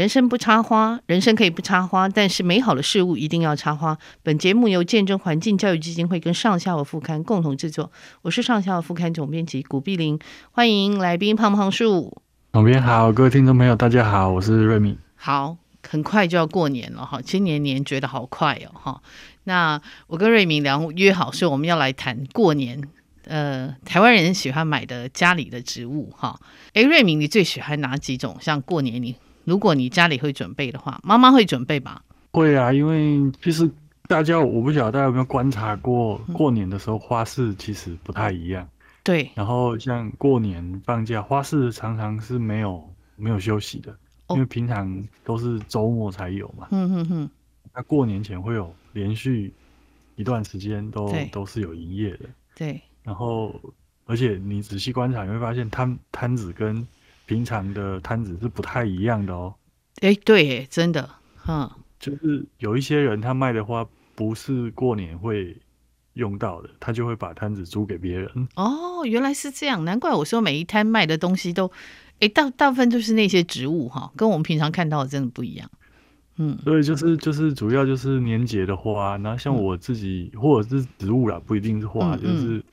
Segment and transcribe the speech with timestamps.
[0.00, 3.98] 人生不插花，人生可以不插花，但是美好的事物一定要插花。
[4.22, 10.18] 本节目由见证环境教育基金会跟上下午副刊共同制作，我是上下午副刊总编辑古碧玲，
[10.52, 12.22] 欢迎来宾胖胖树。
[12.54, 14.96] 总编好，各位听众朋友，大家好，我是瑞敏。
[15.16, 19.02] 好，很快就要过年了哈，今年年觉得好快哦哈。
[19.44, 22.82] 那我跟瑞敏聊约好，说我们要来谈过年。
[23.26, 26.40] 呃，台湾人喜欢买的家里的植物哈。
[26.72, 28.38] 哎，瑞敏，你最喜欢哪几种？
[28.40, 32.02] 像过年你，如果你家里会准备的话，妈妈会准备吧？
[32.32, 33.68] 会啊，因为其实
[34.06, 38.68] 大家我不晓得大家有没有观察过，过年的时候花市其实不太一样。
[39.02, 39.30] 对、嗯。
[39.36, 43.96] 然后像过年放假，花市常常是没有没有休息的，
[44.28, 46.68] 因为平常都是周末才有嘛。
[46.70, 47.30] 嗯嗯嗯。
[47.74, 49.52] 那过年前会有连续
[50.16, 52.26] 一段时间都都是有营业的。
[52.54, 52.80] 对。
[53.02, 53.58] 然后，
[54.04, 56.86] 而且你仔细观察，你会发现摊摊子跟
[57.30, 59.54] 平常的摊子是不太一样的哦。
[60.00, 61.08] 哎，对，真的，
[61.46, 63.86] 嗯，就是有一些人他卖的花
[64.16, 65.56] 不是过年会
[66.14, 68.48] 用到的，他就会把摊子租给别人。
[68.56, 71.70] 哦，原来是这样，难怪我说每一摊卖的东西都，
[72.18, 75.70] 哎，大大部分就是那些植物哈，跟我们平常看到的真的不一样。
[76.34, 82.64] 嗯，所以就是就是主要就是年节的花，然后像我自己、嗯、或者是植物啦，不一定是花，嗯嗯就是。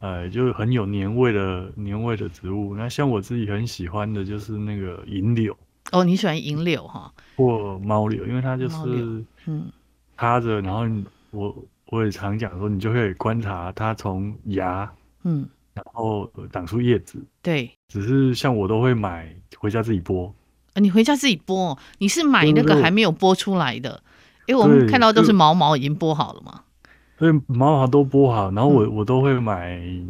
[0.00, 2.74] 呃，就是很有年味的年味的植物。
[2.74, 5.56] 那像我自己很喜欢的就是那个银柳。
[5.92, 7.12] 哦，你喜欢银柳哈？
[7.36, 9.70] 或猫柳，因为它就是嗯
[10.16, 10.86] 插着，然后
[11.30, 14.90] 我我也常讲说，你就可以观察它从芽
[15.24, 17.22] 嗯，然后长出叶子。
[17.42, 17.70] 对。
[17.88, 20.32] 只是像我都会买回家自己剥。
[20.74, 21.76] 呃，你回家自己剥？
[21.98, 24.02] 你是买那个还没有剥出来的？
[24.46, 26.62] 因为我们看到都是毛毛已经剥好了嘛。
[27.20, 30.08] 所以毛毛都剥好，然后我我都会买，嗯、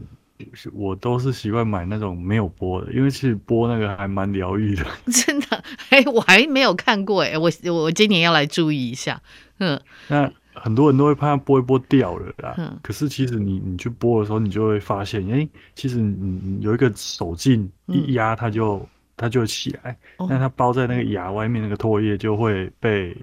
[0.72, 4.84] 我都是习惯买那种没有剥的，因为其实剥那个还蛮疗愈的。
[5.12, 5.64] 真的？
[5.88, 9.20] 哎，我还没有看过哎，我我今年要来注意一下。
[9.58, 12.54] 嗯，那很多人都会怕它剥一剥掉了啦。
[12.58, 19.96] 嗯，可是其实你你去剥的时候，你就会发现，哎，其实你有一个手劲一压，它就、嗯、它就起来。
[20.16, 23.16] 那、哦、它包在那个牙外面那个唾液就会被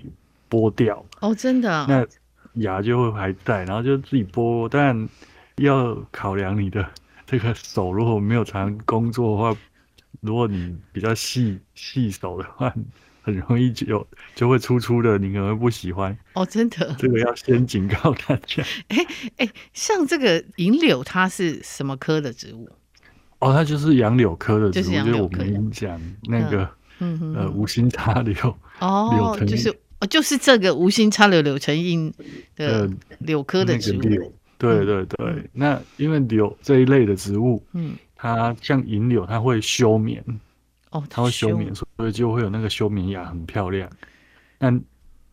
[0.49, 1.01] 剥掉。
[1.21, 1.85] 哦，真的？
[1.87, 2.05] 那。
[2.57, 5.07] 芽就会还在，然后就自己剥，但
[5.57, 6.87] 要考量你的
[7.25, 9.59] 这个手，如果没有常工作的话，
[10.21, 12.73] 如果你比较细细手的话，
[13.21, 16.17] 很容易就就会粗粗的，你可能会不喜欢。
[16.33, 18.63] 哦，真的，这个要先警告大家。
[18.89, 18.97] 哎
[19.37, 22.69] 哎，像这个银柳，它是什么科的植物？
[23.39, 26.69] 哦，它就是杨柳科的植物，就是，就是我们讲那个，
[26.99, 28.57] 嗯嗯呃，无心插柳。
[28.79, 29.73] 哦，柳就是。
[29.99, 32.13] 哦，就是这个无心插柳柳成荫
[32.55, 34.01] 的柳科的植物。
[34.59, 40.23] 对对对，嗯、那因为柳这一类的植物，嗯，它像银柳，它会休眠。
[40.89, 43.89] 哦，它会休眠，所以就会有那个休眠芽，很漂亮。
[44.59, 44.71] 那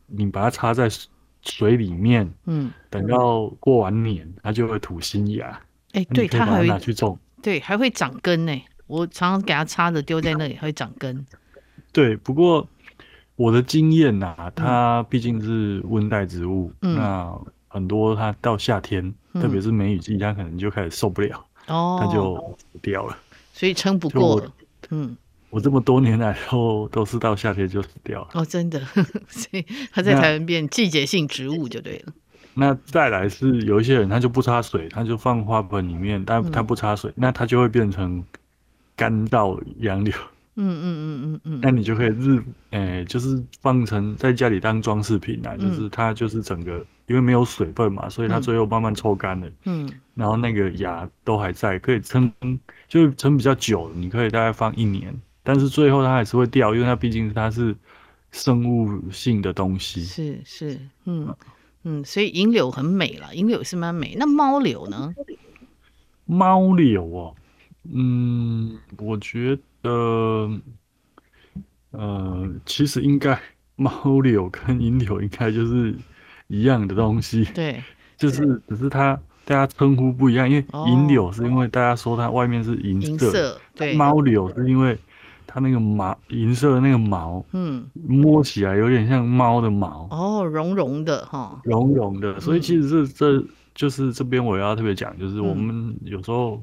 [0.07, 0.91] 你把它插在
[1.43, 5.47] 水里面，嗯，等到过完年，它就会吐新芽。
[5.93, 8.63] 哎、欸，对，它还会拿去种，对，还会长根呢。
[8.87, 11.27] 我常常给它插着丢在那里，还会长根。
[11.93, 12.67] 对，不过。
[13.37, 17.37] 我的经验呐、啊，它毕竟是温带植物，嗯、那
[17.69, 23.17] 很多它到夏天，嗯、特别是梅雨季，它可能就开始受不了，哦，它就死掉了，
[23.53, 24.53] 所以撑不过了。
[24.91, 25.17] 嗯，
[25.51, 28.29] 我这么多年来都都是到夏天就死掉了。
[28.35, 28.79] 哦，真的，
[29.27, 32.13] 所以它在台湾变季节性植物就对了。
[32.57, 38.23] 那，再来是有一些人他就不插水，他就放花盆里面，但他不插水，嗯、那它就会变成
[38.95, 40.15] 干燥杨柳。
[40.57, 42.39] 嗯嗯嗯嗯嗯，那你就可以日，
[42.71, 52.33] 诶、欸，就是放成在家里当装饰品啊，就是它就是整个，因为没有水分嘛，所以它最后慢慢抽干了，嗯，然后那个芽都还在，可以撑，
[52.87, 57.75] 就撑比较久，你可以大概放一年，但是最后它还是会掉，因为它毕竟它是
[58.31, 61.35] 生物性的东西，是是，嗯
[61.83, 65.13] 嗯，所以银柳很美了，银柳是蛮美，那猫柳呢？
[66.27, 67.35] 猫柳哦，
[67.93, 69.63] 嗯，我觉得。
[69.85, 70.61] 呃，
[71.91, 73.39] 呃，其实应该
[73.77, 75.95] 猫柳跟银柳应该就是
[76.49, 77.83] 一样的东西，对，
[78.17, 79.15] 就是只是它
[79.45, 84.99] 大家称呼不一样，因为银柳是因为大家说它外面是银色，色，对，猫柳是因为
[85.47, 96.59] 它那个毛银色的那个毛，嗯，摸起来有点像猫的毛，哦，绒绒的哈，绒绒的，所以其实是这、嗯、就是这边我要特别讲，就是我们有时候。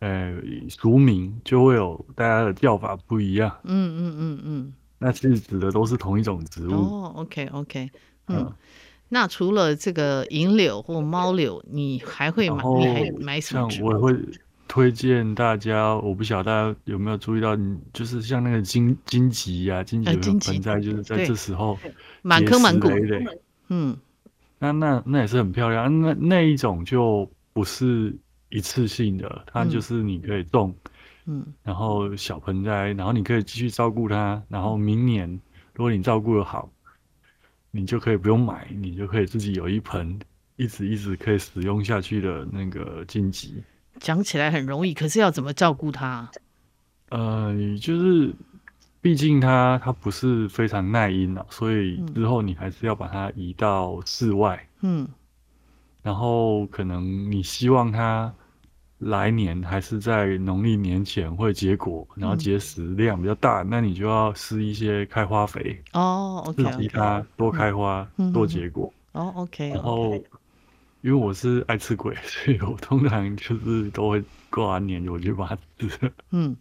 [0.00, 0.34] 呃，
[0.68, 3.54] 俗名就会有大家的叫法不一样。
[3.64, 6.72] 嗯嗯嗯嗯，那其实指的都是同一种植物。
[6.72, 7.90] 哦，OK OK，
[8.26, 8.52] 嗯，嗯，
[9.08, 12.64] 那除了这个银柳或猫柳，你还会买？
[12.78, 13.68] 你还买什么？
[13.70, 14.16] 像我会
[14.66, 17.54] 推荐大家，我不晓得大家有没有注意到，
[17.92, 21.76] 就是像那个荆荆棘呀，荆棘的盆栽，就是在这时候
[22.22, 23.38] 满坑满谷的，
[23.68, 23.96] 嗯，
[24.58, 26.00] 那那那也是很漂亮。
[26.00, 28.16] 那那一种就不是
[28.50, 30.74] 一次性的，它就是你可以种，
[31.24, 35.28] 嗯，然后小盆栽，然后你可以继续照顾它，然后明年
[35.74, 36.70] 如果你照顾得好，
[37.70, 40.18] 你就可以不用买，你就可以自己有一盆
[40.56, 43.62] 一直一直可以使用下去的那个荆棘。
[43.98, 46.30] 讲起来很容易，可是要怎么照顾它？
[47.10, 48.34] 呃，就是
[49.00, 54.68] 毕竟它它不是非常耐阴啊，所以之后你还是要把它移到室外。
[54.82, 55.08] 嗯，
[56.02, 58.32] 然后可能你希望它
[59.00, 68.90] 来年还是在农历年前会结果，然后结实量比较大，嗯、那你就要施一些开花肥哦激它多开花、嗯、多结果。
[69.12, 70.18] 哦，OK，然后。
[71.02, 76.12] 因为我是爱吃鬼， 所以我通常就是都会过完年我就把它吃。
[76.30, 76.54] 嗯，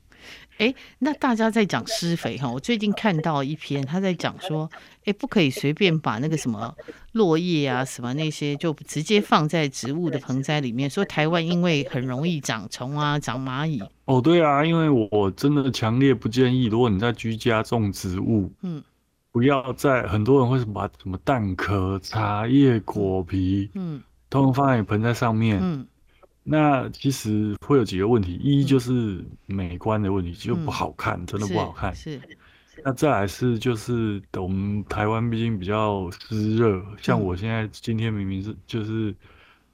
[0.60, 6.76] 哎、欸，那大家在讲施肥哈，我最近看到一篇，他在讲说，哎、欸，不可以随便把那个什么
[7.14, 10.90] 落叶啊、什么那些，就直接放在植物的盆栽里面。
[10.90, 13.82] 说台湾因为很容易长虫啊、长蚂蚁。
[14.04, 18.84] 哦，对啊，因为我真的强烈不建议，如果你在居家种植物，嗯，
[19.32, 24.02] 不要在很多人会把什么蛋壳、茶叶、果皮，嗯。
[24.32, 25.88] 通通放在盆栽上面，嗯，
[26.51, 31.94] 那其实会有几个问题，一就是美观的问题，就不好看，真的不好看。
[31.94, 32.19] 是，
[32.84, 39.13] 那再来是就是我们台湾毕竟比较湿热，像我现在今天明明是就是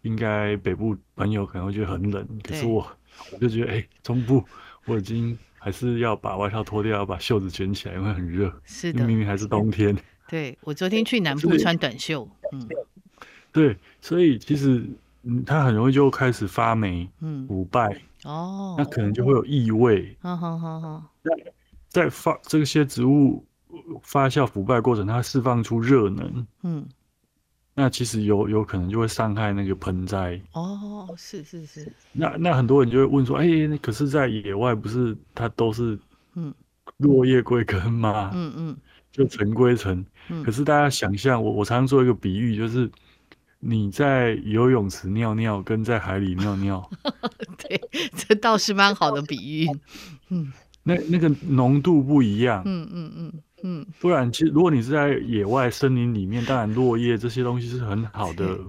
[0.02, 2.86] 应该北部朋友可能会觉得很冷，可是我
[3.32, 4.44] 我就觉得哎，中部
[4.86, 8.54] 我已经还是要把外套脱掉，要把袖子卷起来，因为很热。
[8.66, 9.96] 是的，明明还是冬天。
[10.28, 12.68] 对，我昨天去南部穿短袖，嗯。
[13.54, 14.86] 对，所以其实
[15.28, 17.10] 嗯，它很容易就开始发霉、
[17.48, 20.16] 腐败哦，那可能就会有异味。
[20.22, 21.04] 好好好好。
[21.24, 21.32] 那
[21.90, 23.44] 在发这些植物
[24.04, 26.86] 发酵腐败过程，它释放出热能，嗯，
[27.74, 30.40] 那其实有有可能就会伤害那个盆栽。
[30.52, 31.92] 哦，是是是。
[32.12, 35.98] 那那很多人就会问说，哎，那可是在野外不是它都是
[36.36, 36.54] 嗯
[36.98, 38.30] 落叶归根吗？
[38.36, 38.78] 嗯嗯，
[39.12, 40.06] 就尘归尘。
[40.44, 42.88] 可是大家想象，我我常常做一个比喻，就是。
[43.68, 46.88] 你在游泳池尿尿，跟在海里尿尿，
[47.58, 47.82] 对，
[48.16, 49.68] 这倒是蛮好的比喻。
[50.30, 50.54] 嗯，
[50.84, 52.62] 那那个浓度不一样。
[52.64, 53.34] 嗯嗯嗯
[53.64, 53.86] 嗯。
[54.00, 58.60] 不然，其实如果你是在野外森林里面，当然落叶这些东西是很好的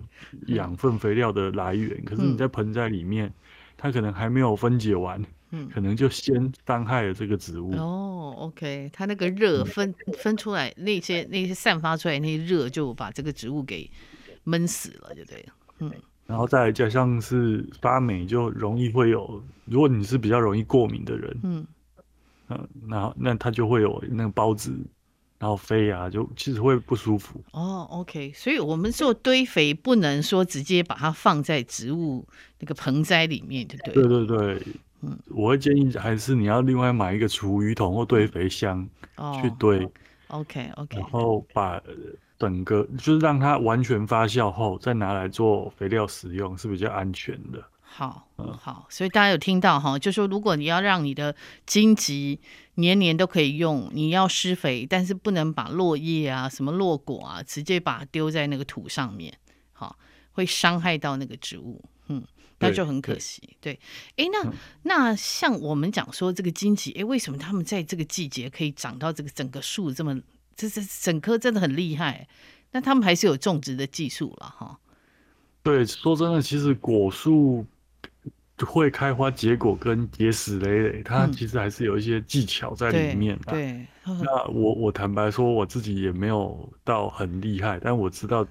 [0.46, 2.02] 养分肥料的来源。
[2.06, 3.30] 可是你在盆栽里面，
[3.76, 7.74] 它可能还没有分解完，嗯，可能就先伤害了这个植物。
[7.76, 13.90] 哦，OK，它那个热分分出来，那些那些散发出来那些热，就把这个植物给。
[14.46, 15.42] 闷死了就对。
[15.42, 15.92] 了，嗯，
[16.26, 21.66] 然后再来加上是发霉，就容易会有，如果你是比较容易过敏的人，嗯，
[22.48, 24.72] 嗯，然后那它就会有那个孢子，
[25.38, 27.40] 然后飞啊，就其实会不舒服。
[27.52, 32.26] 哦，OK，所以我们做堆肥不能说直接把它放在植物
[32.60, 33.94] 那个盆栽里面，对不对？
[33.94, 34.54] 对对。
[34.54, 34.66] 对，
[35.02, 38.88] 嗯，我会建议还是你要另外买一个厨余桶或堆肥箱
[39.42, 39.84] 去堆。
[39.84, 39.90] 哦
[40.28, 41.82] ，OK OK，然后把。
[42.38, 47.64] 整个就是让它完全发酵后，再拿来做肥料使用是比较安全的。
[47.80, 51.34] 好，嗯，好，所以大家有听到哈，就说如果你要让你的
[51.64, 52.38] 荆棘
[52.74, 59.32] 年年都可以用，你要施肥，但是不能把落叶啊、什么落果啊，直接把它丢在那个土上面，
[59.72, 59.96] 好，
[60.32, 61.88] 会伤害到那个植物，嗯，
[62.58, 63.56] 那就很可惜。
[63.60, 63.78] 对，
[64.16, 70.20] 哎，那、嗯、那像我们讲说这个荆棘，哎，为什么他们在这个季节可以长到这个整个树这么？
[70.56, 72.26] 这是整棵真的很厉害，
[72.72, 74.78] 那他们还是有种植的技术了哈。
[75.62, 77.66] 对，说真的，其实果树
[78.64, 88.42] 会开花结果跟结实累累，它其实还是有一些技巧在里面对那我我坦白说，我自己也没有到很厉害，但我知道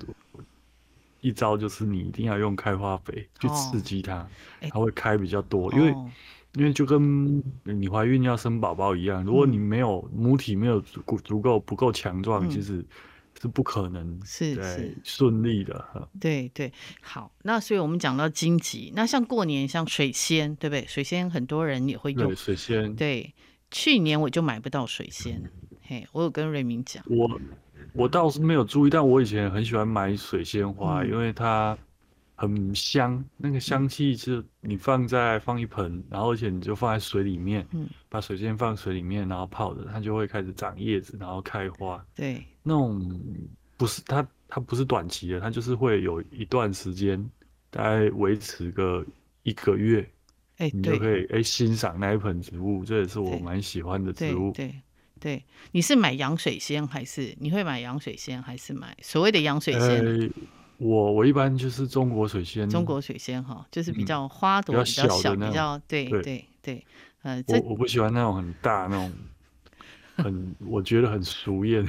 [1.27, 4.27] 一招就是你一定要用开花肥去刺激它，哦、
[4.69, 5.91] 它会开比较多，因为。
[5.91, 6.11] 哦
[6.57, 12.81] 因为就跟你怀孕要生宝宝一样，如果你没有母体没有足足够不够强壮，其实
[13.41, 16.09] 是不可能是是顺利的。
[16.17, 20.85] 对对，好，那所以我们讲到荆棘，那像过年像水仙，对不对？
[20.87, 22.95] 水仙很多人也会用水仙。
[22.95, 23.33] 对，
[23.69, 25.51] 去年我就买不到水仙，
[25.81, 27.37] 嘿，我有跟瑞明讲，我
[27.95, 31.77] 我倒是没有注意，但我以前很喜欢买水仙花，因为它。
[32.37, 42.05] 很香，那个香气是你放在放一盆，然后而且你就放在水里面，嗯，把水仙放水里面，然后泡着，它就会开始长叶子，然后开花。
[42.13, 43.09] 对，那种
[43.77, 47.17] 不是它，它不是短期的，它就是会有一段时间，
[47.69, 49.05] 大概维持个
[49.43, 50.05] 一个月，
[50.57, 54.51] 哎，你就可以哎欣赏那一盆植物，这也是我蛮喜欢的植物。
[54.51, 54.75] 对对，
[55.19, 59.81] 对，你是买洋水仙还是你会买洋水仙还是买所谓的洋水仙？
[59.81, 60.29] 呃
[60.77, 66.85] 我我一般就是中国水仙，中国水仙哈，就是比较花朵比较小，比较对对对，
[67.21, 69.13] 呃，我我不喜欢那种很大那种，
[70.17, 71.87] 很我觉得很俗艳。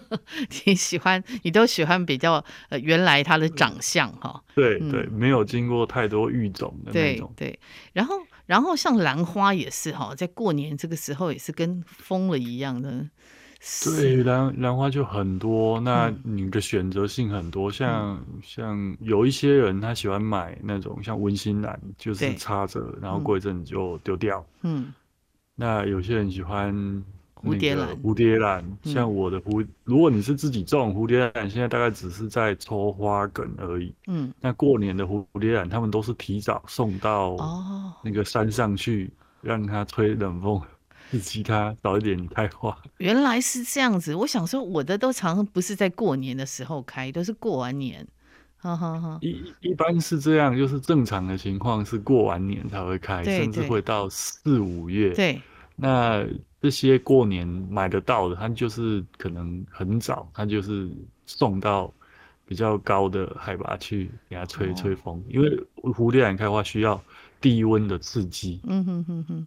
[0.66, 7.32] 你喜欢你都喜欢比较呃原来它的长相哈，对对，没有经过太多育种的那种。
[7.34, 7.58] 对对，
[7.94, 8.14] 然后
[8.48, 13.06] 然后像兰花也是哈，在过年这个时候也是跟疯了一样的。
[13.84, 24.42] 对，兰兰花就很多，那你的选择性很多，嗯、像像有一些人他喜欢买那种像温馨兰，就是插着，然后过一阵你就丢掉。
[24.62, 24.94] 嗯，
[25.54, 27.04] 那有些人喜欢
[27.42, 33.94] 蝴蝶兰，蝴蝶兰，像我的蝴，如果你是自己种蝴蝶兰，现在大概只是在抽花梗而已。
[34.06, 37.36] 嗯，那过年的蝴蝶兰，他们都是提早送到
[38.02, 40.60] 那个山上去，让它吹冷风。
[41.10, 44.14] 以及它早一点开花，原来是这样子。
[44.14, 48.06] 我想说，我的都常常不是在过年的时候开，都是过完年。
[48.58, 49.18] 哈哈哈。
[49.22, 55.14] 一一般是这样，就是正常的情况是过完年才会开，甚至会到四五月。
[55.14, 55.40] 对。
[55.76, 56.26] 那
[56.60, 60.90] 这些过年买得到的，它就是可能很早，它就是
[61.26, 61.92] 送到
[62.46, 65.48] 比较高的海拔去给它吹吹风，哦、因为
[65.82, 67.02] 蝴蝶兰开花需要。
[67.40, 69.46] 低温的刺激，嗯哼哼哼，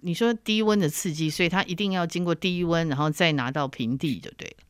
[0.00, 4.64] 你说低温的刺激，所以它一定要经过低温，然后再拿到平地就对了。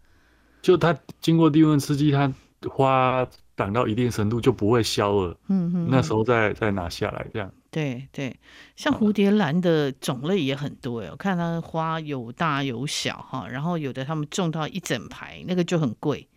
[0.60, 2.34] 就它经过低温刺激，它
[2.68, 3.24] 花
[3.56, 5.38] 长到一定程度就不会消了。
[5.46, 7.48] 嗯哼，那时候再再拿下来，这样。
[7.72, 8.38] 对对，
[8.76, 16.28] 像蝴蝶兰的种类也很多哎，我看它的花有大有小哈，然后有的他们种到一整排，那个就很贵。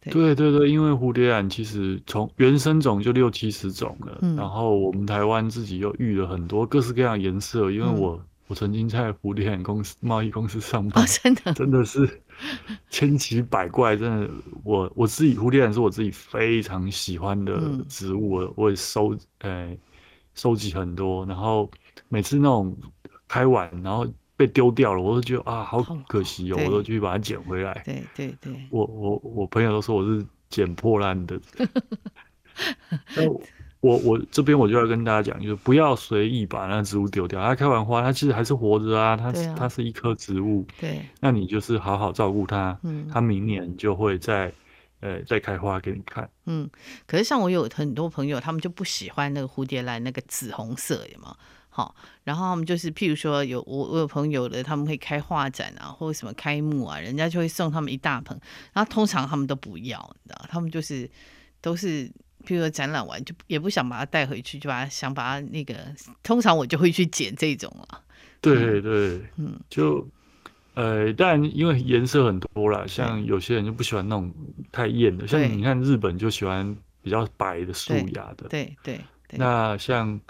[0.00, 7.70] 对对对，因为蝴蝶兰其实从原生种就六七十种了，嗯、然后我们台湾自己又育了很多各式各样颜色。
[7.70, 12.22] 因为我、嗯、我曾经在蝴蝶兰公司贸易公司上班，哦、真的真的是
[12.88, 14.30] 千奇百怪，真的
[14.64, 19.76] 我我自己蝴蝶兰是我自己非常喜欢的植物，嗯、我也收呃
[20.34, 21.70] 收集很多，然后
[22.08, 22.76] 每次那种
[23.28, 24.06] 开完然后。
[24.40, 27.82] 被丢掉了，我都觉得啊，好可惜哦，我都去把它捡回来。
[27.84, 31.38] 对对对，我我我朋友都说我是捡破烂的。
[33.14, 33.30] 那
[33.80, 37.38] 我我这边我就要跟大家讲，就是不要随意把那植物丢掉。
[37.42, 40.66] 它开完花，它其实还是活着啊，它啊它是一棵植物。
[40.80, 44.50] 对，那你就是好好照顾它，嗯，它明年就会再
[45.00, 46.30] 呃再开花给你看。
[46.46, 46.70] 嗯，
[47.06, 51.36] 可是像我有很多朋友，他们就不喜欢那个蝴蝶兰那个紫红色，有吗？
[51.72, 58.38] 好，然后他们就是，譬如说有我我有朋友的，他们会开画展啊，或者什么开幕啊，人家就会送他们一大盆，
[58.72, 61.08] 然后通常他们都不要，你知道，他们就是
[61.60, 62.08] 都是，
[62.44, 65.76] 譬如说展览完就也不想把它带回去，就把它想把它那个，
[66.24, 68.02] 通常我就会去捡这种啊。
[68.40, 70.06] 对对，嗯，就
[70.74, 74.32] 呃，但因为颜色很多啦，像有些人就不喜欢那种
[74.72, 80.20] 太艳的，像你看日本就喜欢比较白的素雅的，对对对，那像。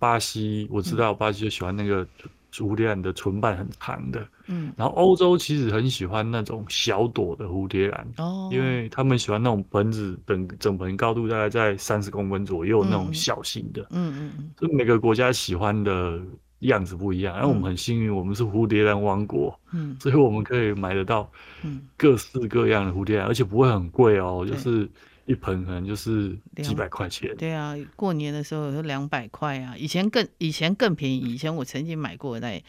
[0.00, 2.06] 巴西我知道，巴西就喜欢那个
[2.50, 16.18] 蝴蝶兰的唇瓣很长的，嗯，然后欧洲其实很喜欢那种小朵的蝴蝶兰，哦，因为他们喜欢那种盆子整整盆高度大概在三十公分左右那种小型的，嗯嗯嗯，就每个国家喜欢的
[16.60, 21.30] 样子不一样，然后我们很幸运，我们是蝴蝶兰王国，嗯，所以我们可以买得到，
[21.62, 24.88] 嗯，各式各样的蝴蝶兰，而且不会很贵哦，就是。
[25.26, 27.32] 一盆可能就是几百块钱。
[27.36, 32.60] 对啊，过年的时候有两百块啊，以前更以前更便宜，以前我曾经买过在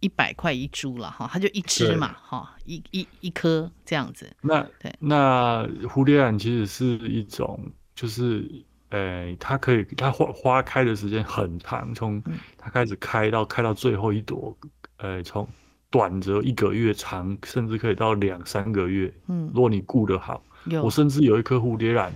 [0.00, 4.28] 一百块一株了哈，它就一只嘛哈，一一一颗这样子。
[4.40, 8.50] 那对，那蝴蝶兰其实是一种，就是
[8.90, 12.22] 呃，它可以它花花开的时间很长，从
[12.56, 14.56] 它开始开到开到最后一朵，
[14.96, 15.48] 呃，从
[15.90, 19.12] 短则一个月，长甚至可以到两三个月。
[19.26, 20.42] 嗯，如果你顾得好。
[20.82, 22.12] 我甚至有一颗蝴蝶兰，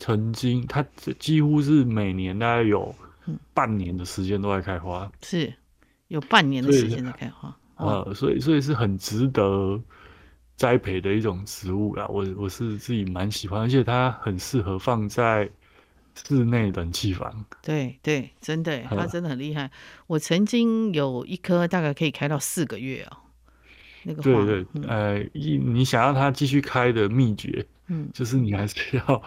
[0.00, 0.84] 曾经它
[1.20, 2.92] 几乎是每年大概有
[3.54, 5.52] 半年的时间都在开花，是
[6.08, 9.80] 有半年的时间在开花，呃，所以所以是很值得
[10.56, 12.08] 栽培的一种植物啦。
[12.08, 15.48] 我我是自己蛮喜欢，而且它很适合放在
[16.26, 17.44] 室内冷气房。
[17.62, 19.70] 对对，真的，他真的很厉害。
[20.06, 23.18] 我曾经有一颗大概可以开到四个月哦。
[24.04, 27.66] 那个对对，呃，一你想要它继续开的秘诀。
[27.88, 29.22] 嗯，就是你还是要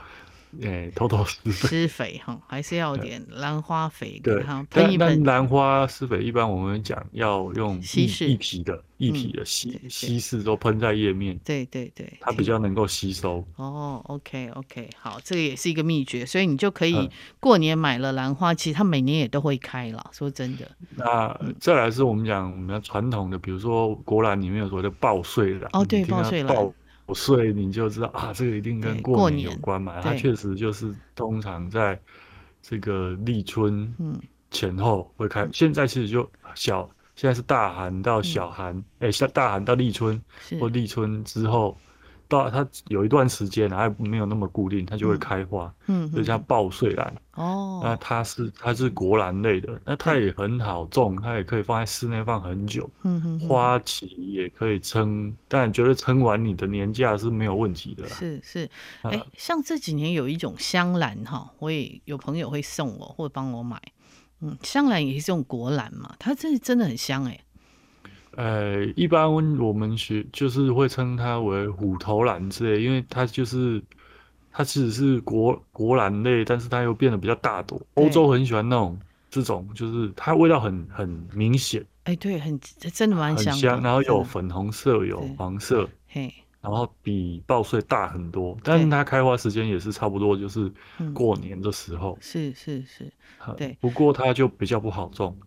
[0.61, 5.23] 诶，偷偷施肥，施肥哈，还是要有点兰花肥给它喷一喷。
[5.23, 11.37] 兰花施肥一般我们讲要用稀释一体的、一体的稀稀释都喷在叶面。
[11.45, 13.45] 对对对，它比较能够吸收。
[13.57, 20.09] 哦，OK OK，好，这个也是一个秘诀，所以你就可以过年买了兰花，其实它每年也都会开了。
[20.11, 25.69] 说真的，那再来是我们讲我们传统的，比如说国兰里面有所谓的报岁兰。
[25.73, 26.57] 哦，对，报岁兰。
[27.13, 30.01] 所以你就知道啊，这个一定跟过年有关嘛。
[30.01, 31.99] 它确实就是通常在
[32.61, 33.93] 这个立春
[34.51, 35.47] 前后会开。
[35.51, 40.21] 现在其实就小，现在是大寒到小寒，哎、嗯，像、欸、大寒到立春
[40.59, 41.77] 或立春之后。
[42.29, 47.81] 到它有一段时间还没有那么固定，它就会开花，嗯，就像报岁兰哦。
[47.83, 58.07] 那它是它是国兰类的，那它也很好种，它也可以放在室内放很久，嗯哼，花期也可以撑，但觉得撑完你的年假是没有问题的。
[58.07, 58.69] 是是，
[59.01, 63.81] 哎、欸，像这几年有一种香兰哈，我也有朋友会送我或者帮我买，
[64.41, 67.41] 嗯，香兰也是用国兰嘛，它这真的很香哎、欸。
[68.39, 69.29] 呃，一般
[69.59, 73.83] 我们学就是会称它为虎头兰之类，因为它就是
[74.49, 77.81] 它其实是国国兰类，但是它又变得比较大朵。
[77.95, 78.97] 欧洲很喜欢那种
[79.29, 81.85] 这种，就是它味道很很明显。
[82.05, 82.57] 哎，对，很
[82.93, 90.71] 真的蛮香，香，然后有粉红色，有黄色，嘿，然后比报穗大很多，但是它开花时间也是差不多，就是
[91.13, 92.17] 过年的时候。
[92.21, 93.11] 是是是，
[93.57, 93.77] 对。
[93.81, 95.37] 不过它就比较不好种。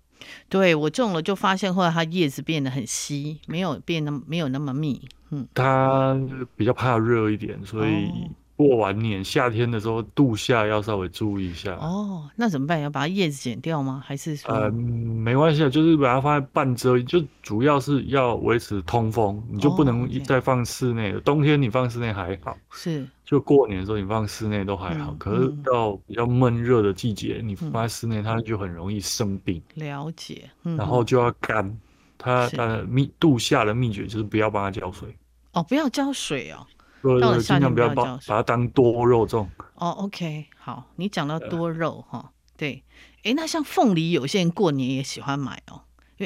[0.49, 5.09] 对，我种了就发现，后来它叶子变得很稀，没有变那么没有那么密。
[5.31, 6.19] 嗯，它
[6.57, 8.07] 比较怕热一点，所以。
[8.07, 11.75] 哦过完年夏天的时候，度夏要稍微注意一下。
[11.77, 12.81] 哦，那怎么办？
[12.81, 14.01] 要把它叶子剪掉吗？
[14.07, 14.55] 还是说？
[14.55, 21.19] 呃，没关系，就是把它放在半遮，就主要是要维持通风，你就不能再放室内了。
[21.19, 21.25] 哦 okay。
[21.25, 23.05] 冬天你放室内还好，是。
[23.33, 29.63] 就过年的时候你放室内都还好，嗯，可是到比较闷热的季节，嗯，你放在室内它就很容易生病。
[29.77, 30.51] 了解。
[30.65, 31.75] 嗯，然后就要干，
[32.19, 35.17] 它它的秘度夏的秘诀就是不要帮它浇水。
[35.53, 36.67] 哦，不要浇水哦。
[37.01, 39.49] 对，对，对，尽量不要把把它当多肉种。
[39.77, 42.85] 哦，OK，好，你讲到多肉哈，对，
[43.25, 45.81] 哎，那像凤梨，有些人过年也喜欢买哦，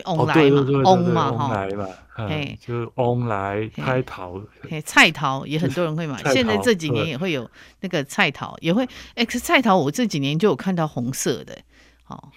[0.05, 4.41] 翁来嘛，翁嘛哈，来嘛，哎，就是翁来菜桃，
[4.85, 6.23] 菜桃也很多人会买。
[6.33, 11.59] 现在这几年也会有那个菜桃，也会，哎，可是菜桃我这几年就有看到红色的，
[12.09, 12.29] 哦，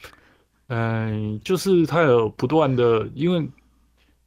[0.67, 3.41] 嗯，就是它有不断的，因为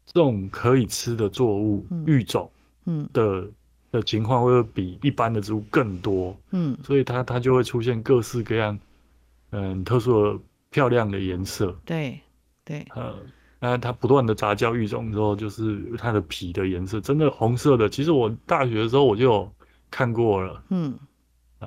[0.07, 2.51] 这种可以吃的作物育种，
[2.87, 3.09] 嗯。
[3.12, 3.45] 的。
[3.92, 8.79] 的情况会比一般的植物更多，嗯，所以它它就会出现各式各样，
[9.51, 10.38] 嗯，特殊的
[10.71, 12.18] 漂亮的颜色，对
[12.64, 13.14] 对，呃，
[13.61, 17.88] 那它不断的杂交育种之后，就是它的皮的颜色真的红色的。
[17.88, 19.53] 其实我大学的时候我就有
[19.90, 20.98] 看过了，嗯，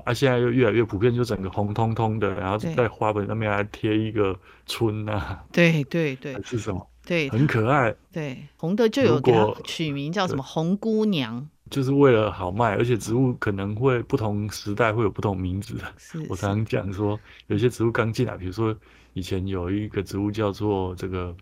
[0.04, 6.88] 啊，现在又越来越普遍，就整个红彤彤的，然后在花盆上面还贴一个春啊，对对对，是什么？
[7.06, 11.48] 对，很可爱，对，红的就有给它取名叫什么红姑娘。
[11.70, 15.76] 就是为了好卖，而且植物可能会不同时代会有不同名字。
[16.30, 18.76] 我常常讲说，有些植物刚进来，比如说
[19.16, 21.36] 以前有一个植物叫做这个，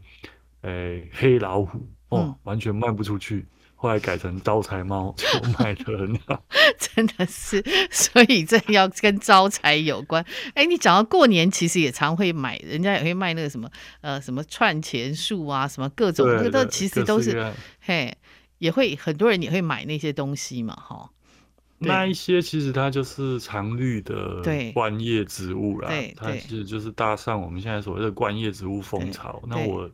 [0.62, 5.26] 诶、欸，黑老虎哦、嗯，完全卖不出去，后来改成招财猫，就
[5.60, 6.42] 卖得很好。
[6.78, 10.24] 真的是， 所以这要跟招财有关。
[10.54, 13.68] 哎、欸，你讲到过年，其实也常会买，人家也会卖那个什么，
[14.02, 18.16] 呃，什么串钱树啊，什么各种，那个都其实都是嘿。
[18.60, 21.10] 也会很多人也会买那些东西嘛，哈。
[21.84, 24.42] 那一些其实它就是常绿的
[24.74, 29.42] 观叶植物啦，它其实就是搭上我们现在所谓的观叶植物风潮。
[29.48, 29.90] 那我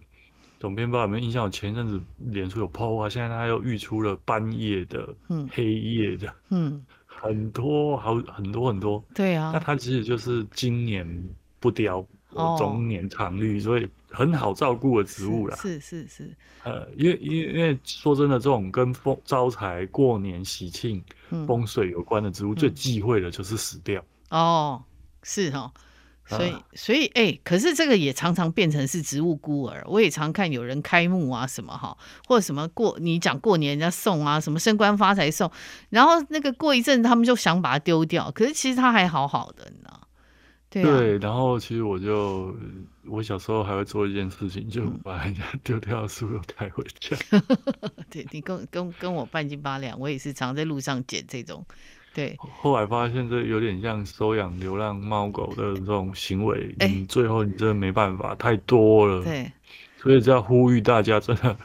[0.59, 1.43] 总编不知道有没有印象？
[1.43, 9.03] 我前一阵子脸书有 PO 啊，现在它又育出了斑叶的、嗯、黑叶的，嗯，很多好 很多很多。
[9.13, 12.05] 对啊，那它其实就是今年不凋。
[12.33, 15.55] 哦，中年常绿，所以很好照顾的植物啦。
[15.55, 21.03] 是是是，是，呃，因为因为因为说真的，这种跟风招财、过年喜庆、
[21.47, 24.03] 风水有关的植物，嗯、最忌讳的就是死掉。
[24.29, 24.83] 哦，
[25.23, 25.71] 是哦，
[26.25, 29.83] 所以、啊、所以哎、欸，可是这个也常常变成是植物孤儿。
[29.87, 35.51] 我也常看有人开幕啊什么哈，或者什么过你讲过年人家送啊，什么升官发财送，
[35.89, 39.98] 然后那个过一阵他们就想把它丢掉，可是其实它还好好的，你知道。
[40.69, 42.55] 对，啊、对，然后其实我就
[43.05, 47.17] 我小时候还会做一件事情，就把人家 丢掉的书又带回家。
[47.31, 47.41] 嗯、
[48.09, 51.65] 对，你跟跟跟我半斤八两，我也是常在路上捡这种。
[52.13, 59.23] 对，后来发现这有点像收养流浪猫狗的这种行为，你最后你真的没办法，太多了。
[59.23, 59.51] 对，
[59.97, 61.55] 所以这要呼吁大家真的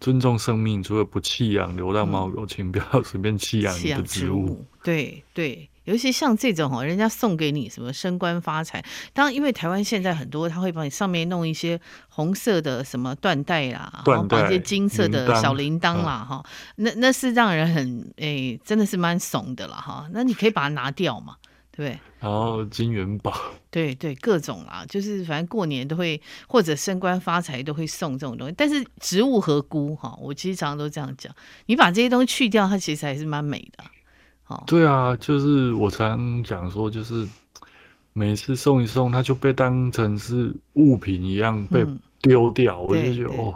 [0.00, 4.46] 尊重生命，除了不弃养流浪猫狗，嗯、请不要随便弃养你的植物。
[4.46, 5.68] 植物对对。
[5.88, 16.44] 尤其像这种哦，人家送给你什么升官发财，当然因为台湾现在很多他会帮你上面弄一些红色的什么缎带啦，然后绑一些金色的小铃铛啦，哈、
[16.76, 20.06] 嗯，那那是让人很诶、欸，真的是蛮怂的了哈。
[20.12, 21.36] 那你可以把它拿掉嘛。
[21.70, 23.32] 对，然后金元宝，
[23.70, 28.54] 对对，各种啦，就是反正过年都会或者升官发财都会送这种东西。
[28.58, 31.32] 但是植物和菇哈，我其实常常都这样讲，
[31.66, 33.84] 你把这些东西去掉，它其实还是蛮美的。
[34.48, 37.28] 好，对啊，就是我常讲说，就是
[38.14, 41.86] 每次送一送，它就被当成是物品一样被
[42.22, 43.54] 丢掉，嗯、我就觉得哦，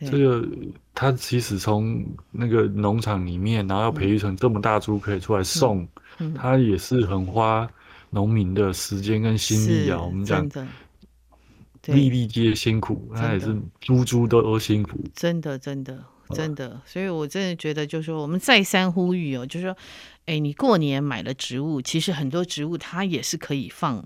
[0.00, 0.48] 这个
[0.94, 5.86] 它其实从那个农场里面，然后要培育成这么大株，可以出来送。
[6.18, 7.68] 嗯他也是很花
[8.08, 10.48] 农民的时间跟心力啊，我们讲，
[11.88, 16.02] 粒粒皆辛苦，那也是株株都都辛苦，真的真的
[16.34, 19.76] 真的，所以我真的觉得，就是说我们再三呼吁哦，就是说，
[20.26, 24.04] 哎，你过年买了植物，其实很多植物它也是可以放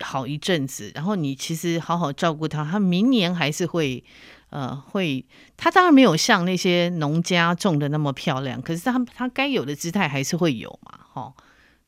[0.00, 4.04] 好一阵子，然后你其实好好照顾它，它明年还是会。
[4.48, 11.34] 呃，会，它当然没有像那些农家种的那么漂亮，可是它它该有的姿态还是会有嘛，哈，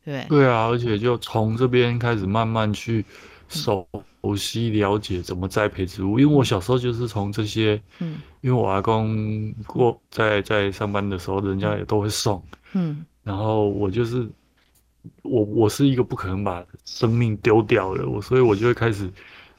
[0.04, 3.06] 对对啊，而且就从这边开始慢慢去
[3.48, 3.88] 熟
[4.36, 12.42] 悉了解怎么栽培植物，嗯、因为我小时候就是从这些，嗯，因为我阿公过在在上班的时候，人家也都会送，
[12.74, 14.28] 嗯，然后我就是
[15.22, 19.10] 我我是一个不可能把生命丢掉的，我所以我就会开始。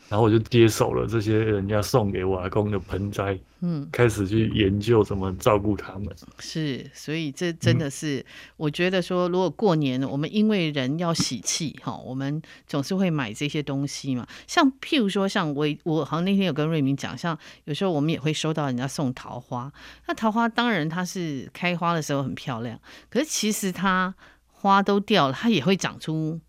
[0.09, 6.07] 然后我就接手了这些人家送给我阿公的盆栽，嗯，开始去研究怎么照顾他们。
[6.39, 8.25] 是，所以这真的是，嗯、
[8.57, 14.27] 我觉得说，如果过年我们因为人要喜气哈，我们总是会买这些东西嘛。
[14.47, 19.71] 像譬如说，像我我好像那天有跟瑞明讲，像有时候我们也会收到人家送桃花。
[20.07, 22.79] 那桃花当然它是开花的时候很漂亮，
[23.11, 24.15] 可是其实它
[24.51, 26.39] 花都掉了，它也会长出。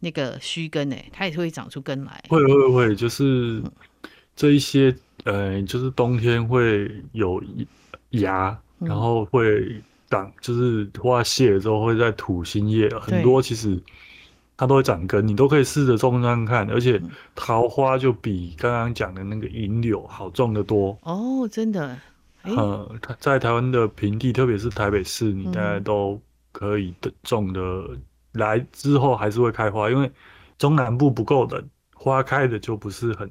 [0.00, 2.24] 那个须根诶，它也会长出根来。
[2.28, 3.62] 会会会，就是
[4.34, 7.42] 这一些，呃，就是冬天会有
[8.10, 12.88] 芽，嗯、然后会长，就是花谢了之后会在吐新叶。
[12.98, 13.78] 很多其实
[14.56, 16.68] 它都会长根，你都可以试着种上看。
[16.70, 17.00] 而且
[17.34, 20.98] 桃花就比刚刚讲的那个银柳好种得多。
[21.02, 21.98] 哦，真的。
[22.42, 26.18] 呃，在台湾的平地，特别是台北市，你大概都
[26.52, 27.60] 可以的种的。
[28.32, 30.10] 来之后还是会开花，因为
[30.58, 33.28] 中南部不够冷，花开的就不是很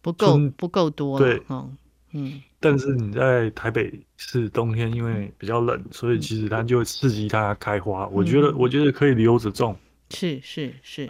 [0.00, 1.18] 不够不够多。
[1.18, 1.76] 对，嗯
[2.12, 2.40] 嗯。
[2.60, 8.06] 但是你在台北是冬天，因为比较冷，所以其实它就会刺激它开花。
[8.08, 9.76] 我觉得，我觉得可以留着种。
[10.10, 11.08] 是是是。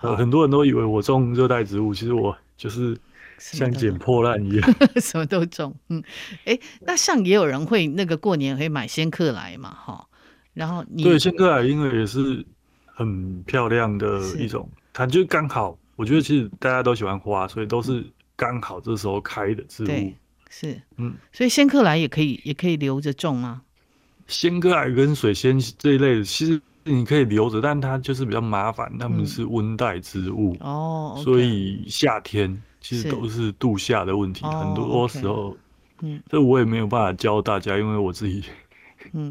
[0.00, 2.96] 很多人都以为我种热带植物，其实我就是
[3.38, 5.74] 像捡破烂一样， 什么都种。
[5.88, 6.02] 嗯，
[6.44, 10.06] 哎，那像也有人会那个过年会买仙客来嘛，哈。
[10.52, 12.44] 然后你对仙客来，因为也是。
[13.00, 18.04] 很漂亮的一种，它就刚好，我觉得其实大家都喜欢花，所以都是
[18.36, 19.86] 刚好这时候开的植物。
[19.86, 20.14] 对，
[20.50, 23.62] 是，嗯，所以仙客来也可以，也可以留着种吗？
[24.26, 35.56] 仙客来跟水仙这一类的，其实你可以留着，但它就是比较麻烦，它们是温带植物哦，嗯 oh, 所以夏天其实都是度夏的问题，很多时候，oh,
[36.02, 38.44] 嗯，这我也没有办法教大家，因为我自己。
[39.12, 39.30] 嗯，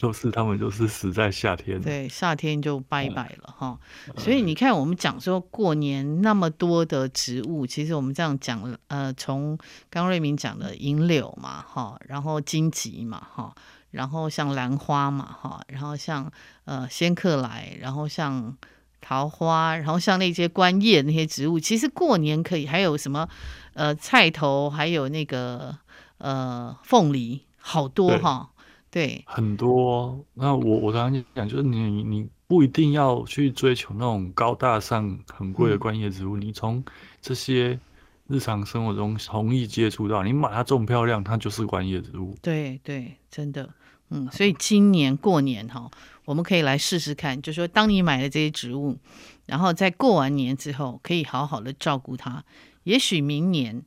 [0.00, 3.78] 都是他们都是死在夏天，对，夏天就拜拜了哈。
[4.08, 9.56] 嗯、所以你看，我们讲说过年那么多的植物，其实我们这样讲，呃，从
[9.90, 13.54] 刚瑞明讲的银柳嘛，哈，然后荆棘嘛，哈，
[13.90, 16.30] 然后像兰花嘛，哈，然后像
[16.64, 18.56] 呃仙客来，然后像
[19.00, 23.28] 桃花，然后像那些观叶那些植物，其实过年可以还有什么
[23.74, 25.76] 呃菜头，还有那个
[26.18, 28.48] 呃凤梨，好多哈。
[28.92, 30.22] 对，很多。
[30.34, 36.84] 那我我刚刚讲，就是你你不一定要去追求那种高大上、很贵的观叶植物，嗯、你从
[37.22, 37.80] 这些
[38.28, 42.36] 日常生活中容易接触到，你把它种漂亮，它就是观叶植物。
[42.42, 43.66] 对对，真的，
[44.10, 44.30] 嗯。
[44.30, 45.90] 所以今年过年哈，
[46.26, 48.98] 我们可以来试试看，就是说当你买了这些植物，
[49.46, 52.44] 然后在过完年之后，可以好好的照顾它，
[52.84, 53.82] 也许明年。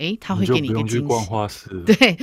[0.00, 0.94] 哎，他会给你一个惊喜。
[0.94, 1.68] 去逛花市。
[1.84, 2.16] 对，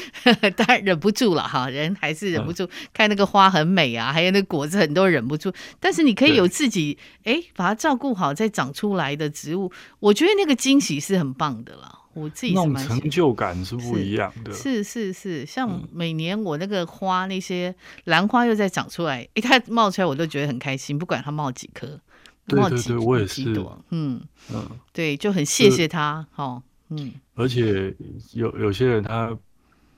[0.52, 5.54] 当然忍不住了哈，人还是忍不住、嗯、看那个花很美啊，还有那果子很多忍不住。
[5.80, 12.00] 但是你可以有自己哎，把它照顾好再长出来的植物，我觉得那个惊喜是很棒的了。
[12.14, 14.52] 我自己是蛮那种成就感是不一样的。
[14.52, 22.02] 是是是，是，像每年我那个花那些兰花又在长出来，哎，它冒出来我都觉得很开心，不管它冒几颗，
[22.48, 23.44] 冒几对对对，我也是。
[23.92, 24.20] 嗯
[24.52, 26.64] 嗯，对，就很谢谢它哈。
[26.90, 27.94] 嗯，而且
[28.34, 29.38] 有有些人他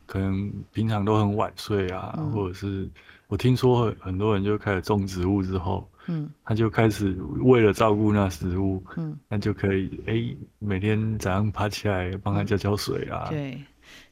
[0.05, 2.87] 可能平常都很晚睡啊，嗯、或者是
[3.27, 13.61] 我听说很多人就开始种植物之后，嗯，他就开始为了照顾那植物，嗯，那就可以哎、欸，每天早上爬起来帮他浇浇水啊，对，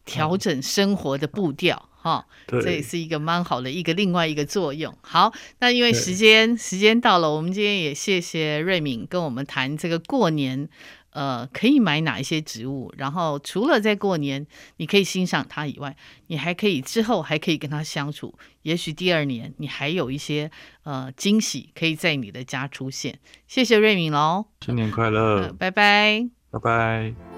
[0.05, 4.95] 调整生活的步调，哈、嗯，这也是一个蛮好的一个另外一个作用。
[5.01, 10.69] 好，那因为时间时间到了，我们今天也谢谢瑞敏跟我们谈这个过年。
[11.17, 12.93] 呃，可以买哪一些植物？
[12.95, 18.37] 然后除了在过年你可以欣赏它以外，你还可以之后还可以跟它相处。
[18.61, 20.51] 也许第二年你还有一些
[20.83, 23.17] 呃惊喜可以在你的家出现。
[23.47, 27.36] 谢谢瑞敏喽，新年快乐，呃，拜拜，拜拜。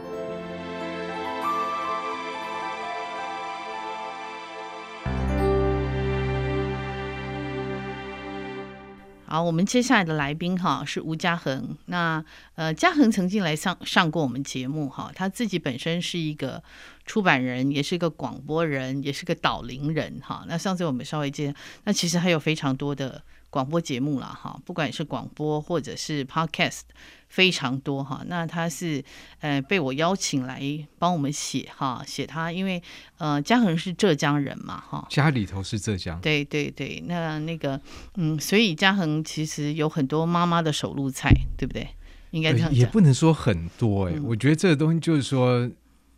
[9.32, 11.78] 好，我们接下来的来宾哈是吴嘉恒。
[11.86, 16.64] 那呃，嘉恒曾经来上上过我们节目哈，他自己本身是一个
[17.06, 20.44] 出版人，也是一个广播人，也是个导聆人哈。
[20.48, 23.22] 那上次我们稍微介，那其实还有非常多的。
[23.50, 26.82] 广播节目了哈，不管是广播或者是 podcast，
[27.28, 28.22] 非常多哈。
[28.28, 29.04] 那他是
[29.40, 30.62] 呃被我邀请来
[30.98, 32.82] 帮我们写哈，写他因为
[33.18, 37.04] 呃嘉恒是浙江人嘛哈，家里头是浙江，对对对。
[37.08, 37.80] 那那个
[38.16, 41.88] 嗯，所以嘉恒其实有很多妈妈的手路菜，对不对？
[42.32, 44.24] 应该这样讲，也不能说很多哎、欸嗯。
[44.24, 45.68] 我觉得这个东西就是说，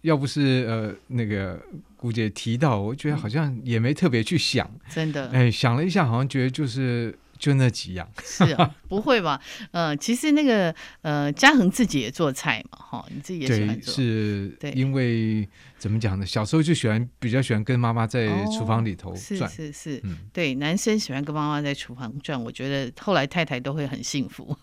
[0.02, 1.60] 要不是呃那个
[1.96, 7.18] 姑姐提到，我觉得好像也没特别去想，真的哎，想了一下，好像觉得就是。
[7.42, 9.42] 就那几样，是啊， 不会吧？
[9.72, 15.50] 呃，其实那个呃，嘉恒自己也做菜嘛，哈，你自己也喜欢做，是，对，因为。
[15.82, 16.24] 怎么讲呢？
[16.24, 22.40] 小时候就喜欢比较喜欢跟妈妈在厨房里头转，哦、是是是、嗯，对，男生喜欢跟妈妈在厨房转。
[22.40, 24.56] 我觉得后来太太都会很幸福，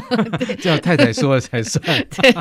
[0.62, 1.84] 叫太太说了才算。
[2.08, 2.32] 对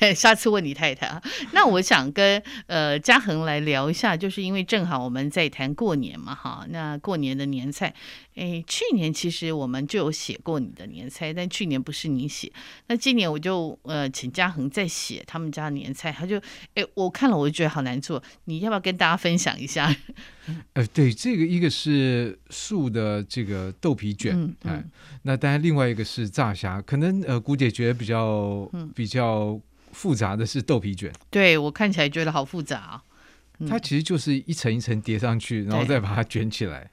[0.00, 1.22] 对，下次问你太太。
[1.52, 7.94] 那我想跟呃嘉恒来聊一下，就是因为正好我们在谈过年嘛，哈，那过年的年菜，
[8.34, 12.52] 哎，去年其实我们就有写过你的年菜，但去年不是你写，
[12.88, 16.36] 那今年我就呃请嘉恒再写他们家的年菜，他就
[16.74, 17.59] 哎我看了我就。
[17.60, 19.94] 觉得好难做，你要不要跟大家分享一下？
[20.72, 24.84] 呃，对，这个一个是素的这个豆皮卷，嗯嗯、哎，
[25.22, 29.60] 那当然另外一个是炸虾，可能呃，姑姐觉得比较、嗯、比较
[29.92, 33.02] 复杂的是豆皮卷，对我看起来觉得好复杂
[33.68, 36.90] 它其实就是一层一层叠上去，然后再把它卷起来，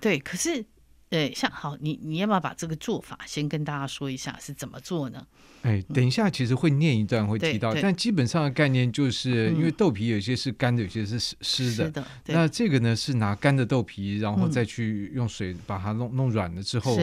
[0.00, 0.64] 对可是。
[1.10, 5.26] 对，像好，你你要不要把这个做法先跟大家说一下是怎么做呢？
[5.62, 11.90] 哎，等一下，其实会念一段会提到，但基本上的概念就是因为豆皮有些是干的，有些是湿的。
[11.90, 12.04] 的。
[12.26, 16.96] 那这个呢是拿干的豆皮，然后再去用水把它弄弄软了之后。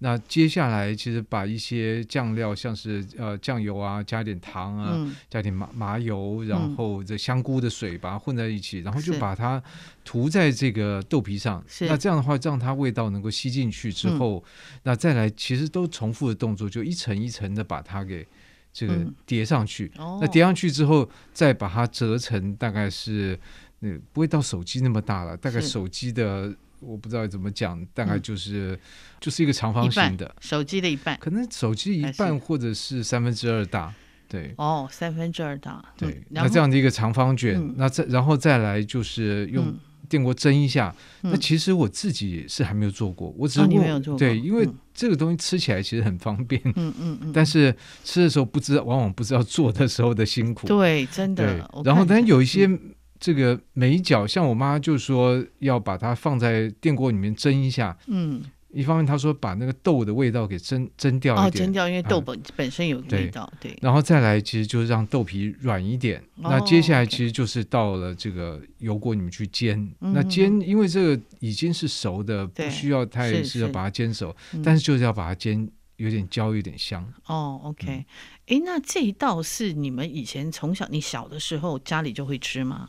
[0.00, 9.60] 那接下来其实把一些酱料，像是呃酱油啊，加点糖啊，嗯、加点麻麻油，然后这香菇的水把它混在一起，嗯、然后就把它
[10.04, 11.64] 涂在这个豆皮上。
[11.80, 14.44] 那这样的话，让它味道能够吸进去之后，
[14.84, 18.24] 那再来其实都重复的动作，就一层一层的把它给
[18.72, 18.94] 这个
[19.26, 19.90] 叠上去。
[19.98, 23.36] 嗯、那叠上去之后，再把它折成大概是
[23.80, 26.54] 那不会到手机那么大了，大概手机的。
[26.80, 28.78] 我不知道怎么讲，大概就是、嗯、
[29.20, 33.92] 就是一个长方形的手机的一半，可能手机一半或者是三分之二大，
[34.28, 34.54] 对。
[34.56, 36.10] 哦，三分之二大，对。
[36.10, 39.74] 嗯、那这样的一个长方卷，嗯、那再然后再来就是用
[40.08, 41.32] 电锅蒸一下、嗯。
[41.32, 44.18] 那其实我自己是还没有做过，我只是、哦、没有做过。
[44.18, 47.32] 对，因为这个东西吃起来其实很方便，嗯嗯嗯。
[47.32, 50.66] 但是吃的时候不知道，往往不知道做的时候的辛苦。
[50.66, 51.68] 对，真的。
[51.84, 52.68] 然后但有一些。
[53.18, 57.96] 嗯这个每角，像我妈就说要把它放在电锅里面蒸一下。
[58.06, 63.72] 嗯，一方面她说把那个豆的味道给蒸蒸掉一点，哦，蒸掉，因为豆本本身有味道，对。
[63.72, 66.20] 对，然后再来，其实就是让豆皮软一点。
[66.36, 69.78] 哦，那接下来其实就是到了这个油锅里面去煎。
[69.98, 77.04] 哦 okay，那煎，因为这个已经是熟的，不需要太是要把它煎熟，但是就是要把它煎有点焦，有点香。
[77.26, 77.88] 哦，OK。
[77.88, 78.06] 哎，
[78.46, 82.86] 嗯，那这一道是你们以前从小你小的时候家里就会吃吗？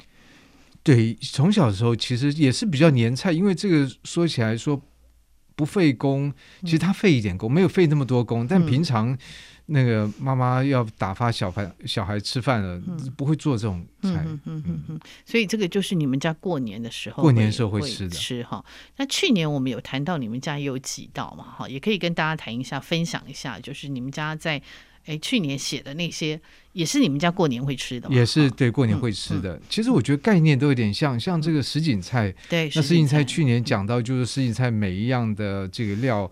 [0.82, 4.82] 对，从小的时候其实也是比较年菜，因为这个说起来说
[5.56, 8.48] 不费工，其实他费一点工，没有费那么多工。
[8.48, 9.16] 但平常
[9.68, 12.82] 那个妈妈要打发小孩小孩吃饭了，
[13.18, 14.24] 不会做这种菜。
[14.26, 15.00] 嗯嗯嗯嗯。
[15.26, 18.64] 所以这个就是你们家过年的时候过年的时候会吃的吃哈。
[18.98, 24.62] 那去年我们有谈到你们家也有几道嘛哈，也可以跟大家谈一下，分享一下，就是你们家在。
[25.06, 26.40] 哎，去年写的那些
[26.74, 28.08] 也是你们家过年会吃的？
[28.10, 29.60] 也是对过年会吃的。
[29.70, 32.34] 其实我觉得概念都有点像，像这个什锦菜。
[32.48, 36.30] 对，那什锦菜去年讲到，就是什锦菜每一样的这个料，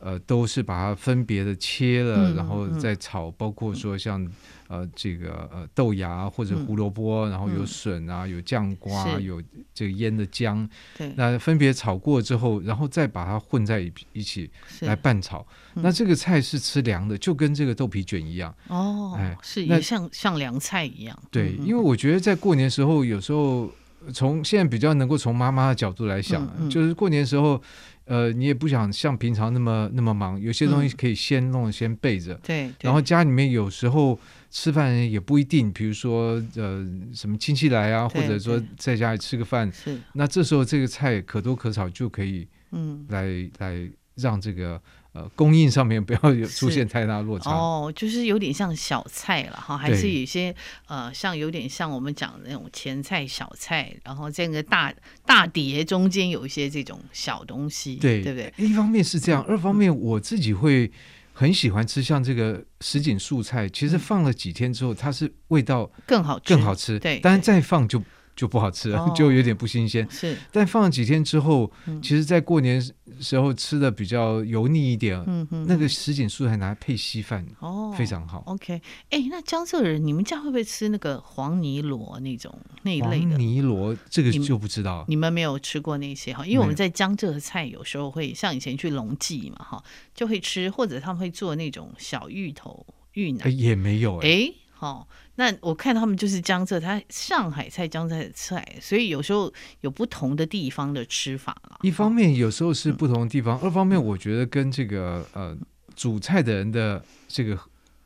[0.00, 4.24] 呃，都是把它分别的切了，然后再炒，包括说像
[4.68, 9.42] 呃这个呃豆芽或者胡萝卜，然后有笋啊，有酱瓜，有
[9.74, 13.80] 这个腌的姜，对，那分别炒过之后，然后再把它混在
[14.12, 14.48] 一起
[14.82, 15.44] 来拌炒。
[15.74, 21.18] 那这个菜是吃凉的，就跟这个豆皮卷一样哦，哎，是也像像凉菜一样。
[21.30, 23.68] 对，因为我觉得在过年时候，有时候
[24.12, 27.60] 从现在比较能够从妈妈的角度来想，就是过年时候。
[28.08, 32.34] 呃，你也不想像平常那么那么忙，有些东西可以先弄、嗯、先备着。
[32.42, 32.72] 对。
[32.80, 34.18] 然后家里面有时候
[34.50, 39.96] 吃饭也不一定，比如说呃什么亲戚来啊，或者说在家里吃个饭，是。
[40.14, 44.80] 那这时候这个菜可多可少，就可以嗯来来让这个。
[45.12, 50.54] 呃，供应上面不要有出现太大落差哦，就是有点像小菜了哈，还是有一些
[50.86, 54.92] 呃，像有点像我们讲的那种前菜、小菜，然后这个大
[55.24, 58.52] 大碟中间有一些这种小东西，对对不对？
[58.58, 60.90] 一方面是这样，二方面我自己会
[61.32, 68.02] 很喜欢吃像这个什锦素菜，其实放了几天之后，它是味道更好更好吃，对，当然再放就。
[68.38, 70.06] 就不好吃了，哦、就有点不新鲜。
[70.08, 72.80] 是，但放了几天之后，嗯、其实，在过年
[73.20, 75.20] 时候吃的比较油腻一点。
[75.26, 78.44] 嗯哼，那个什锦素还拿来配稀饭，哦，非常好。
[78.46, 83.30] OK，哎，那江浙人，你们家会不会吃那个黄泥螺那种那一类的？
[83.30, 86.46] 黄泥螺这个就不知道你，你们没有吃过那些哈？
[86.46, 89.82] 因为我们在江浙的菜有时候会像以前去龙记嘛哈，
[90.14, 94.28] 就会吃，或者他们会做那种小芋头芋奶，也没有哎。
[94.28, 101.78] 诶哦，那我看他们就是江浙，它上海菜、江浙菜，所以有时候有不同的地方的吃法了。
[101.82, 105.56] 一方面有时候是不同的地方，嗯、二方面我觉得跟这个呃
[105.96, 107.58] 煮菜的人的这个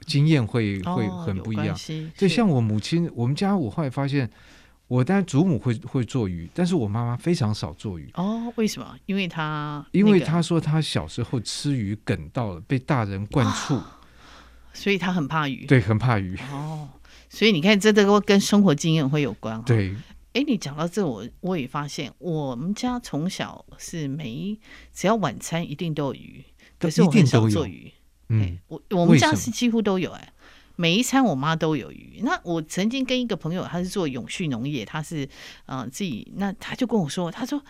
[0.06, 1.76] 经验会、哦、会很不一样。
[2.16, 4.30] 就像我母亲，我们家我后来发现，
[4.88, 8.10] 我当然祖母会会做鱼，但是我妈妈非常少做鱼。
[8.14, 8.96] 哦，为什么？
[9.04, 13.78] 因为她、那个、因为她说她小时候吃鱼梗到了，被大人灌醋。
[14.72, 16.36] 哦所以他很怕鱼，对，很怕鱼。
[16.50, 16.88] 哦，
[17.28, 19.62] 所以你看，这都跟生活经验会有关。
[19.62, 19.94] 对，
[20.32, 24.58] 哎，你讲到这，我我也发现，我们家从小是每一
[24.92, 26.42] 只要晚餐一定都有鱼，
[26.78, 27.92] 可是我很少做鱼。
[28.30, 30.32] 嗯，我我们家是几乎都有，哎，
[30.76, 32.20] 每一餐我妈都有鱼。
[32.22, 35.28] 那我曾经跟一个朋友，他是做永续农业，他是
[35.66, 37.62] 呃自己，那他就跟我说，他说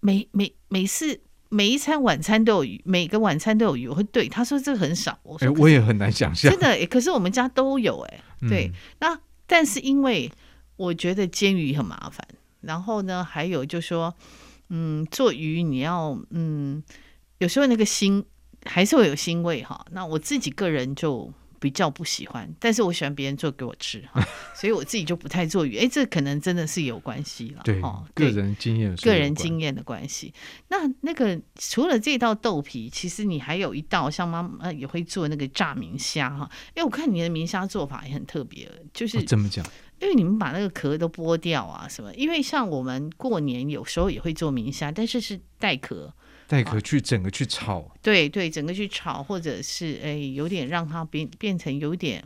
[0.00, 1.20] 每每每次。
[1.54, 3.86] 每一餐晚餐都有鱼，每个晚餐都有鱼。
[3.86, 5.16] 我会对他说，这个很少。
[5.22, 6.50] 我说，我也很难想象。
[6.50, 8.20] 真的，可是我们家都有哎。
[8.48, 10.28] 对，嗯、那但是因为
[10.74, 12.26] 我觉得煎鱼很麻烦，
[12.62, 14.12] 然后呢，还有就是说，
[14.70, 16.82] 嗯，做鱼你要嗯，
[17.38, 18.24] 有时候那个腥
[18.64, 19.86] 还是会有腥味哈。
[19.92, 21.32] 那我自己个人就。
[21.58, 24.02] 比较不喜欢，但是我喜欢别人做给我吃，
[24.54, 25.78] 所以我自己就不太做鱼。
[25.78, 27.80] 哎，这可能真的是有关系了，对，
[28.14, 30.32] 个人经验，个人经验的关系。
[30.68, 36.50] 那那个除了这道豆皮，其实你还有一道，像妈妈也会做那个炸明虾哈。
[36.74, 39.64] 哎，我看你的明虾做法也很特别，就是怎么讲？
[40.00, 42.12] 因为你们把那个壳都剥掉啊，什么？
[42.14, 46.12] 因为像我们过年有时候也会做明虾，但是是带壳。
[46.46, 52.22] 带壳去整个去炒，啊、对对，整个去炒，或者是哎，有点让它变变成有点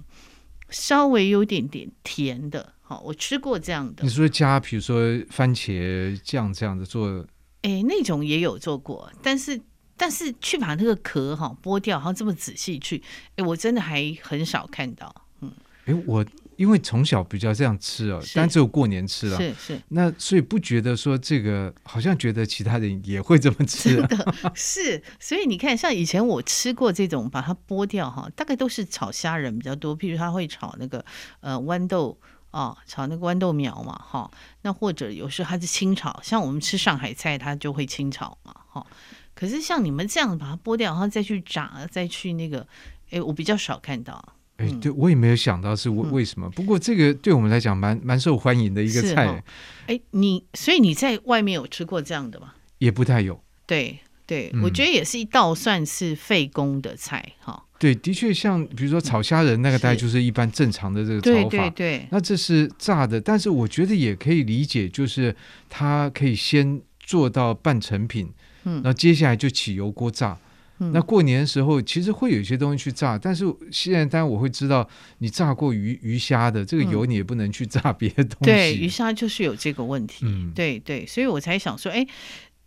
[0.70, 2.74] 稍微有点点甜的。
[2.82, 4.02] 好，我吃过这样的。
[4.02, 5.00] 你说加，比如说
[5.30, 7.26] 番茄酱这样的做，
[7.62, 9.60] 哎，那种也有做过，但是
[9.96, 13.02] 但是去把那个壳哈剥掉，然后这么仔细去，
[13.36, 15.14] 哎，我真的还很少看到。
[15.40, 15.52] 嗯，
[15.84, 16.24] 哎，我。
[16.58, 19.80] 因为从小比较这样吃哦，但只有过年吃了，是是。
[19.90, 25.00] 那所以不觉得说这个，好像觉得其他人也会这么吃，啊，是。
[25.20, 29.96] 所以你看，像以前我吃过这种，把它剥掉哈，大概都是炒虾仁比较多。
[29.96, 31.04] 譬如他会炒那个
[31.38, 32.18] 呃豌豆
[32.50, 34.28] 啊，炒那个豌豆苗嘛哈。
[34.62, 38.84] 那或者有时候它是清炒，像我们吃上海菜，它就会清炒嘛哈。
[39.32, 42.66] 可是像你们这样把它剥掉，然后再去炸，再去那个，
[43.10, 44.34] 哎，我比较少看到。
[44.58, 46.46] 哎，对，我也没有想到是为为什么。
[46.48, 49.42] 嗯、不过这个对我们来讲蛮蛮受欢迎的一个菜。
[49.86, 52.54] 哎、哦，你所以你在外面有吃过这样的吗？
[52.78, 53.40] 也不太有。
[53.66, 57.64] 对对，嗯、我觉得也是一道算是费工的菜哈。
[57.78, 61.48] 对，的确像比如说炒虾仁那个，大概就是一般正常的这个炒法。
[61.48, 62.08] 对对对。
[62.10, 65.34] 那这是炸的，但是我觉得也可以理解，就是
[65.68, 68.28] 它可以先做到半成品，
[68.64, 70.36] 嗯，然后接下来就起油锅炸。
[70.78, 74.88] 那过年的时候，其实会有一些东西去炸，但是现在当然我会知道，
[75.18, 78.44] 你炸过鱼鱼虾的这个油，你也不能去炸别的东西。
[78.44, 80.24] 嗯、对，鱼虾就是有这个问题。
[80.26, 82.06] 嗯，对对，所以我才想说，哎，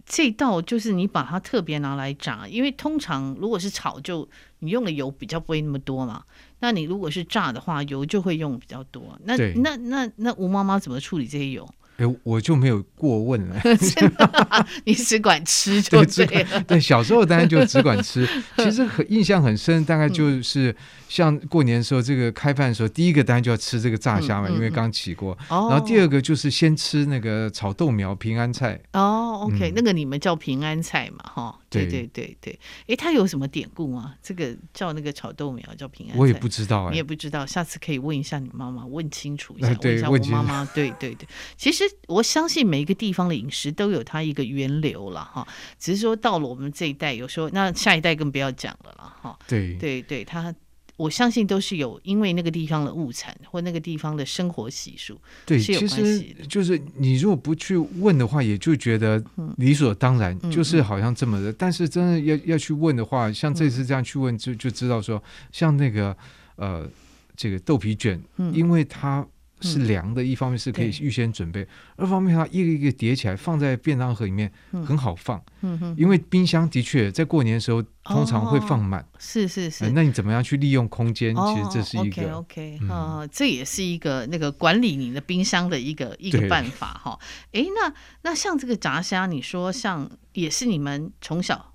[0.06, 4.28] 这道就是你把它特别拿来炸，因为通常如果是炒，就
[4.60, 6.24] 你用的油比较不会那么多嘛。
[6.60, 9.18] 那你如果是炸的话，油就会用比较多。
[9.24, 11.68] 那那那那吴妈妈怎么处理这些油？
[12.02, 13.60] 哎，我就没有过问了。
[13.62, 16.60] 真的，你只管吃就对了。
[16.64, 18.28] 对，小时候当然就只管吃。
[18.58, 20.76] 其实很印象很深，大概就是
[21.08, 25.38] 像过年的时候，这个开饭的时候，第一个当然就要吃这个炸虾嘛，因为刚起锅。
[25.48, 28.80] 然后第二个就是先吃那个炒豆苗平安菜。
[28.94, 31.58] 哦，OK，那个你们叫平安菜嘛，哈。
[31.72, 32.60] 对对对对。
[32.88, 34.14] 哎，它有什么典故吗？
[34.22, 36.90] 这个叫那个炒豆苗叫平安菜，我也不知道。
[36.92, 39.76] 你也不知道，下次可以问一下你妈妈，问清楚一下。
[39.82, 40.66] 问一下我妈妈。
[40.76, 41.84] 对对对，其实。
[42.08, 45.48] 我相信每一个地方的饮食都有它一个源流了哈，
[45.80, 49.40] 只是说到了我们这一代，有时候那下一代更不要讲了了哈。
[49.48, 50.54] 对对对，他
[51.02, 56.46] 我相信都是有因为那个地方的物产或那个地方的生活习俗，对，是有关系的。
[56.46, 59.24] 就是你如果不去问的话，也就觉得
[59.58, 61.52] 理所当然，嗯、就是好像这么的。
[61.52, 65.22] 嗯、但是真的要要去问的话，像这次这样去问，就就知道说，
[65.52, 66.16] 像那个
[66.56, 66.88] 呃，
[67.36, 69.26] 这个豆皮卷，嗯、因为它。
[69.62, 75.42] 是凉的，一方面是可以预先准备，二方面它一个一个叠起来放在便当盒里面，嗯、很好放。
[75.62, 79.06] 嗯哼，因为冰箱的确在过年的时候通常会放满。
[79.20, 79.92] 是是是、呃。
[79.92, 81.36] 那你怎么样去利用空间？
[81.36, 87.20] 哦、其实这是一个 OK OK，嗯、呃，这也是一个那个管理你的冰箱的一个一个办法哈。
[87.52, 87.94] 哎，那
[88.24, 91.74] 那像这个炸虾，你说像也是你们从小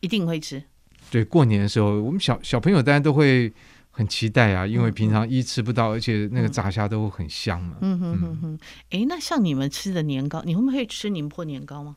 [0.00, 0.62] 一定会吃？
[1.10, 3.52] 对，过年的时候，我们小小朋友当然都会。
[3.90, 7.76] 很期待啊，因为平常一吃不到，而且那个炸虾都很香嘛。
[7.80, 8.58] 嗯哼哼哼。
[8.90, 11.96] 哎，那像你们吃的年糕，你会不会吃宁波年糕吗？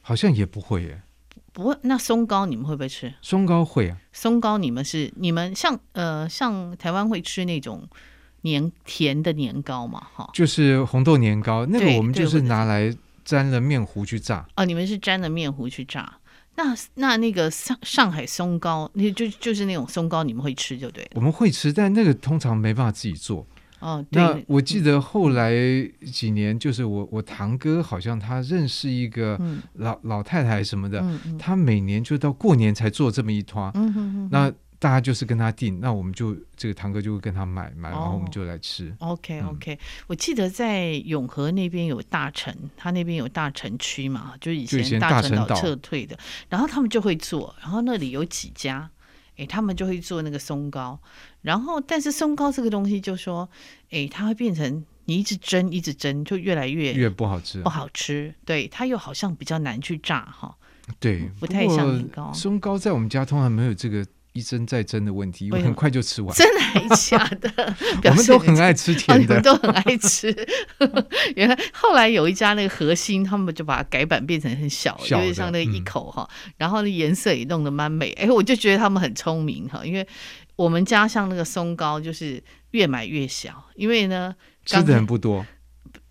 [0.00, 1.02] 好像也不会耶。
[1.52, 3.12] 不会，那松糕你们会不会吃？
[3.22, 3.96] 松糕会啊。
[4.12, 7.86] 松糕你们是你们像呃像台湾会吃那种
[8.40, 10.02] 年甜的年糕嘛？
[10.14, 12.94] 哈，就是红豆年糕，那个我们就是拿来
[13.24, 14.46] 沾了面糊去炸。
[14.56, 16.18] 哦，你们是沾了面糊去炸。
[16.56, 21.10] 那那那个上上海松糕，那就就是那种松糕，你们会吃就对了。
[21.14, 23.46] 我们会吃，但那个通常没办法自己做。
[23.80, 24.22] 哦，对。
[24.22, 25.52] 那我记得后来
[26.12, 29.38] 几年，就是我我堂哥好像他认识一个
[29.74, 33.72] 老、嗯、老太太什么的，嗯嗯、他每年就到过年才做这么一团。
[34.30, 34.52] 那。
[34.82, 38.92] 大家就是跟他订，那我们就这个堂哥就会跟他买买，然后我们就来吃。
[38.98, 39.78] Oh, OK OK，、嗯、
[40.08, 46.18] 我记得在永和那边有大城，他那边有大城区嘛，就是以前大城岛撤退的，
[46.48, 48.90] 然后他们就会做，然后那里有几家，
[49.36, 50.98] 哎，他们就会做那个松糕，
[51.42, 53.48] 然后但是松糕这个东西就说，
[53.90, 60.56] 哎，它会变成你一直蒸一直蒸，就越来越越不好吃，不好吃，对，它又好像比较难去炸哈，
[60.98, 62.32] 对，不太像年糕。
[62.32, 64.04] 松糕在我们家通常没有这个。
[64.32, 66.34] 一蒸再蒸的问题，因为很快就吃完。
[66.34, 67.50] 真的还假的？
[68.04, 70.34] 我 们都很爱吃甜的，哦、都很爱吃。
[71.36, 78.10] 原来后来有一家那个核心，他们就把它改版变成很小，小的，有点像那个一口哈，嗯、然后呢颜色也弄得蛮美。
[78.12, 80.06] 哎，我就觉得他们很聪明哈，因为
[80.56, 85.44] 我们家像那个松糕，就是越买越小，因为呢吃的人不多，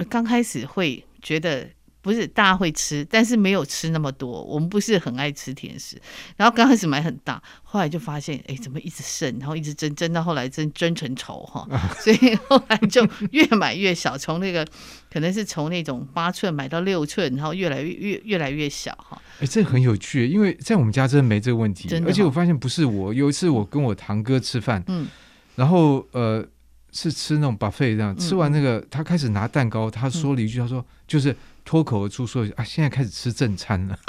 [0.10, 1.68] 刚开始会觉得。
[2.02, 4.44] 不是大家会吃，但是没有吃那么多。
[4.44, 6.02] 我们不是很爱吃甜食，
[6.36, 11.68] 然后刚开始买很大，后来就发现，哎，怎么一直剩，然后一直蒸蒸到后来蒸蒸成稠哈，
[12.02, 14.66] 所以后来就越买越小，从那个
[15.14, 19.22] 可能是从那种八寸买到六寸，然后越来越越越来越小哈。
[19.40, 25.08] 哎，这很有趣，因为在我们家真的没这个问题，而且我发现不是我，有一次我跟我堂哥吃饭，嗯，
[25.56, 26.44] 然后呃
[26.92, 31.36] 是吃那种 buffet 这样，吃完那个他开始拿蛋糕，他说了一句，他说就是。
[31.64, 34.00] 脱口而出说啊，现在开始吃正餐了！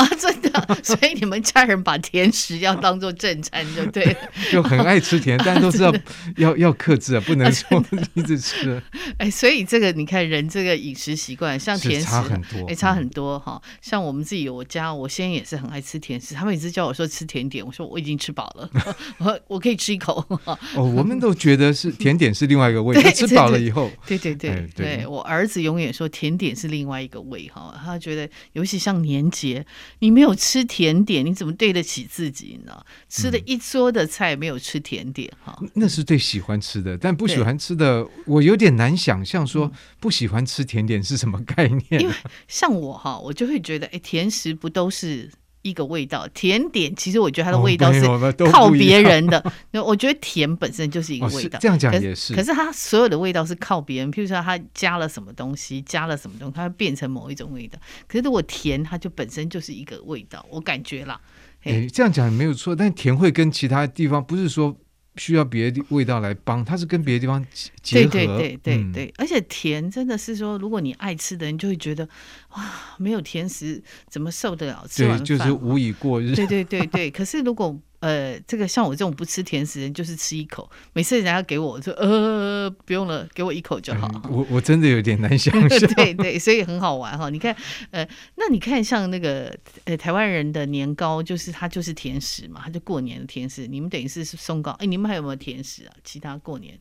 [0.83, 4.17] 所以你们家人把甜食要当做正餐就对了，
[4.51, 5.93] 就很爱吃甜，但都知道
[6.37, 7.85] 要 要克制啊，不能说
[8.15, 8.83] 一直吃。
[9.19, 13.61] 哎，所以这个你看人这个饮食习惯，像甜食差很多，哎，差很多哈。
[13.81, 18.71] 像我们自己，我家我先也是很爱吃甜食，他们每次叫我说吃甜点，我说我已经吃饱了，
[19.19, 20.25] 我我可以吃一口。
[20.45, 27.49] 哦，我们都觉得是甜点是另外一个味，吃饱了以后，对对对对，我儿子永远说甜点是另外一个味。
[27.53, 29.65] 哈，他觉得，尤其像年节，
[30.01, 32.85] 你没有吃甜点，你怎么对得起自己呢？
[33.09, 39.71] 吃了一桌的菜，没有吃甜点，哈、嗯，那是最喜欢吃的，但不喜欢吃的，我有点难想象说
[40.01, 42.03] 不喜欢吃甜点是什么概念。
[42.03, 42.15] 因为
[42.49, 45.31] 像我哈，我就会觉得，哎，甜食不都是。
[45.63, 48.03] 一个味道，甜点其实我觉得它的味道是
[48.51, 49.43] 靠别人的。
[49.73, 52.35] 那我觉得甜本身就是一个味道，这样讲也是。
[52.35, 57.79] 可是它所有的味道是靠别人，譬如说它加了什么东西，加了什么东西，它会变成某一种味道。
[58.07, 61.21] 可是如果甜，它就本身就是一个味道，我感觉啦。
[61.63, 64.77] 哎，这样讲也没有错，但甜会跟其他地方不是说。
[65.17, 67.45] 需要别的味道来帮，它是跟别的地方
[67.83, 68.11] 结合。
[68.11, 72.09] 对对对对对，嗯、而且甜真的是说，如果你爱吃的人就会觉得，
[72.57, 74.87] 哇，没有甜食怎么受得了？
[74.89, 76.35] 吃完饭对，就是无以过日。
[76.37, 80.69] 对对对对，可是如果呃，这个像我这种不吃甜食的人，就是吃一口。
[80.93, 84.11] 每次人家给我，我说呃，不用了，给我一口就好。
[84.13, 85.95] 嗯、我我真的有点难想 象。
[85.95, 87.31] 对对，所以很好玩哈。
[87.31, 87.57] 你看，
[87.93, 93.69] 呃，那你看像那个呃台湾人的年糕，就是它就是甜食嘛，它就过年的甜食。
[93.69, 95.95] 你们等于是松糕，哎，你们还有没有甜食啊？
[96.03, 96.77] 其他过年？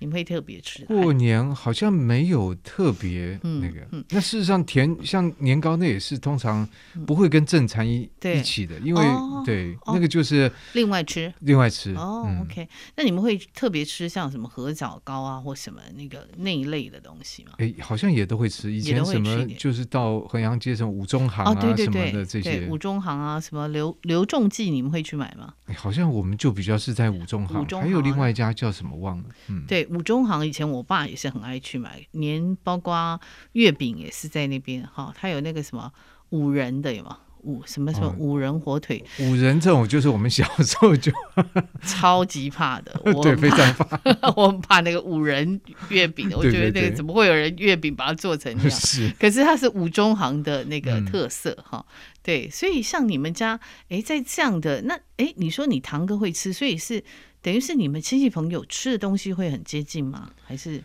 [0.00, 0.84] 你们会特别吃？
[0.86, 3.80] 过年好像没有特别那个。
[3.92, 6.66] 嗯嗯、那事实上，甜像年糕，那也是通常
[7.06, 11.94] 不会跟正餐一、嗯、一起的，因为、哦、对、哦、那个就是另外吃，另外吃。
[11.94, 12.66] 哦、嗯、，OK。
[12.96, 17.52] 那你们会特别吃像什么合枣糕啊，或什么那个那一类的东西吗？
[17.58, 18.72] 哎，好像也都会吃。
[18.72, 25.52] 以前什么就是到衡阳街什么五中行啊、哦、对对对什么的这些，五中行啊，什么刘刘仲记，你们会去买吗？
[25.76, 29.24] 好像我们就比较是在五中行，还有另外一家叫什么忘了。
[29.48, 29.86] 嗯，对。
[29.90, 33.20] 五中行以前我爸也是很爱去买，连包括
[33.52, 35.12] 月饼也是在那边哈。
[35.16, 35.92] 他有那个什么
[36.30, 37.18] 五仁的有吗？
[37.42, 39.02] 五什么什么五仁火腿？
[39.18, 41.10] 五仁这种就是我们小时候就
[41.82, 43.98] 超级怕的，我对，非常怕，
[44.36, 46.30] 我很怕那个五仁月饼。
[46.36, 48.70] 我觉得那个怎么会有人月饼把它做成这样？
[48.78, 51.78] 是，可是它是五中行的那个特色哈。
[51.78, 57.02] 嗯、对，所以像你们家，哎，在这样的那，哎，你说你堂哥会吃，所以是。
[57.42, 60.30] 等于是你们亲戚朋友吃的东西会很接近吗？
[60.42, 60.82] 还是？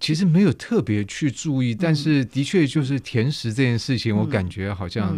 [0.00, 5.16] 其实没有特别去注意，但是的确就是甜食这件事情，我感觉好像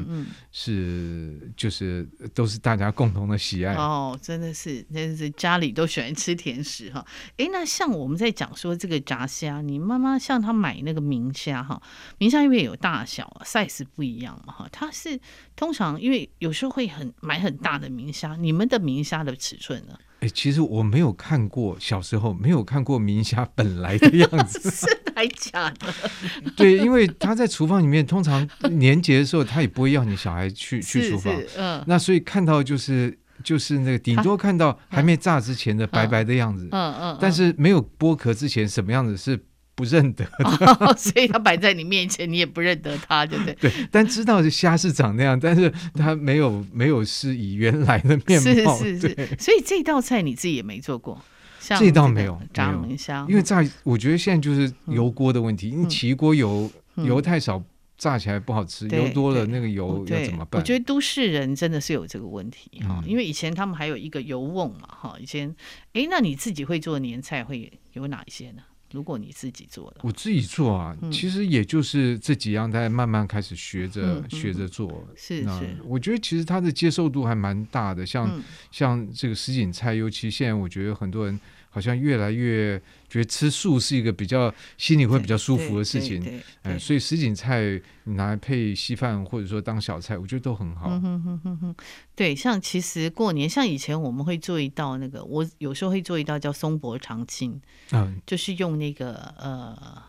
[0.52, 7.04] 是就是都是大家共同的喜爱哦，真的是，真的是家里都喜欢吃甜食哈。
[7.36, 11.82] 哎，那像我们在讲说这个炸虾，你妈妈像她买那个明虾哈，
[12.18, 15.20] 明虾因为有大小 size 不一样嘛哈，它是
[15.56, 19.98] 通常因为有时候会很买很大的明虾，你们的明虾的尺寸呢？
[20.20, 25.92] 哎，其实我没有看过，小时候没有看过明虾本来的样子， 是还假的？
[26.56, 39.38] 对，因为他在厨房里面，通常年节的时候，他也不会要你小孩去去厨房，嗯，那所以看到就是就是那个顶多看到还没炸之前的白白的样子，嗯嗯，但是没有剥壳之前什么样子是。
[39.80, 40.26] 不认得、
[40.78, 43.54] 哦，所以他摆在你面前，你也不认得他，对不对？
[43.54, 49.36] 对，但知道是虾是长那样，但是他没有没有是以原来的面貌，是是是。
[49.38, 51.18] 所以这道菜你自己也没做过，
[51.58, 57.62] 像这道没有炸明虾，因为炸，我觉得现在就是油锅的问题，嗯、因为起锅油、嗯、油太少，
[57.96, 60.60] 炸起来不好吃，油多了那个油要怎么办？
[60.60, 65.54] 我觉得都市人真的是有这个问题哈，嗯、因为以前他们还有一个油瓮嘛哈，以前
[65.94, 68.62] 哎，那你自己会做年菜会有哪一些呢？
[68.92, 75.06] 如果你自己做的，我自己做啊，嗯、其实也就是这几样，在慢慢开始学着、学着做。
[75.16, 81.38] 是是，我觉得其实它的接受度还蛮大的，像、嗯、像这个什锦菜，尤其现在我觉得很多人。
[81.70, 82.76] 好像越来越
[83.08, 90.88] 觉得吃素是一个比较心里会比较舒服的事情，哎，所以什锦菜拿来配稀饭或者说当小菜，我觉得都很好。
[90.90, 91.74] 嗯哼哼哼哼，
[92.14, 97.60] 对，像其实过年，像以前我们会做一道那个，我有时候会做一道叫松柏长青，
[97.92, 100.02] 嗯，就是用那个呃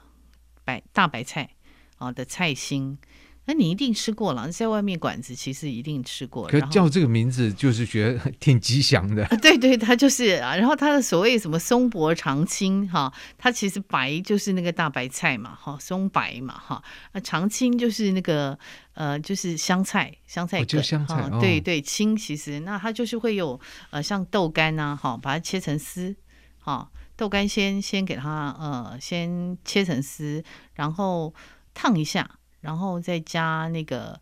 [0.66, 1.48] 白大白菜
[1.98, 2.98] 啊的菜心。
[3.52, 6.50] 那你一定吃过了，在外面馆子其实一定吃过了。
[6.50, 9.26] 可是叫这个名字就是觉得 挺吉祥的。
[9.42, 10.56] 对 对，它就是啊。
[10.56, 16.82] 然后它的所谓什么松柏长青哈，它其实白就是那个大白菜嘛哈，松白嘛哈。
[17.12, 18.58] 那长青就是那个
[18.94, 21.16] 呃，就是香菜，香菜就香菜。
[21.30, 26.16] 哦、对对，青其实那它就是会有呃，像豆干呐哈，把它切成丝
[26.60, 30.42] 哈，豆干先先给它呃，先切成丝，
[30.76, 31.34] 然后
[31.74, 32.38] 烫一下。
[32.62, 34.20] 然后再加那个，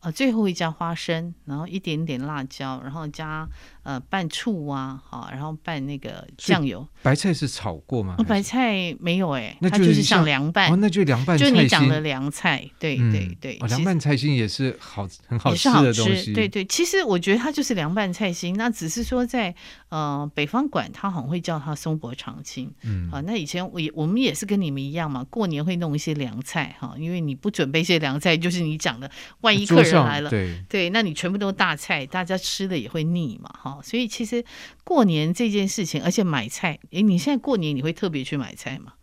[0.00, 3.48] 呃，最后一加花生，然后一点点辣椒，然后加。
[3.82, 6.86] 呃，拌醋啊，好，然后拌那个酱油。
[7.02, 8.16] 白菜是炒过吗？
[8.28, 10.70] 白菜没有哎，它就是像凉拌。
[10.70, 11.36] 哦，那就凉拌。
[11.36, 13.58] 就你讲的凉菜，对对对。
[13.66, 16.32] 凉拌菜心也是好很好吃的东西。
[16.32, 19.54] 对对，其实我觉得它就是凉拌菜心，那只是说在
[19.88, 22.72] 呃北方馆，它好像会叫它松柏长青。
[22.82, 23.10] 嗯。
[23.10, 29.10] 啊，那以前我也我们也是跟你们一样嘛，过年会弄一些凉菜哈，因为你不准备一些凉菜，就是你讲的，
[29.40, 33.71] 万一客人来了，对对，那你全部都大菜，大家吃的也会腻嘛哈。
[33.80, 34.44] 所以其实
[34.82, 38.94] 过年这件事情，而且买菜，哎，你现在过年你会特别去买菜吗？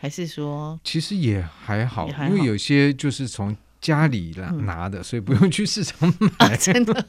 [0.00, 0.78] 还是说？
[0.82, 3.56] 其实也还好，还好，因为有些就是从
[3.86, 6.28] 家里拿拿的，嗯、所以不用去市场买。
[6.46, 7.06] 啊、真的，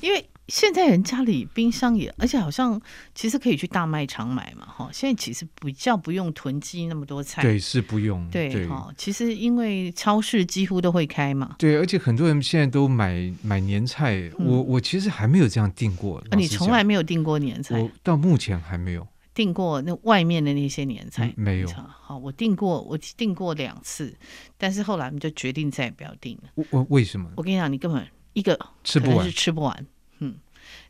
[0.00, 0.24] 因为。
[0.48, 2.80] 现在人家里冰箱也，而且好像
[3.14, 4.88] 其实可以去大卖场买嘛，哈。
[4.90, 8.26] 现在其实比较不用囤积那么多菜，对，是不用。
[8.30, 8.90] 对，哈。
[8.96, 14.30] 其实因为超市几乎都会开嘛，对，而且很多人现在都买买年菜。
[14.38, 17.78] 我我其实还没有这样订过，你从来没有订过年菜？
[17.78, 19.06] 我到目前还没有
[19.38, 21.68] 订过那外面的那些年菜，没有。
[21.68, 24.12] 好，我订过，我订过两次，
[24.56, 26.50] 但是后来我们就决定再也不要订了。
[26.56, 27.30] 我我为什么？
[27.36, 29.86] 我跟你讲，你根本一个吃不完，是吃不完。
[30.18, 30.40] 嗯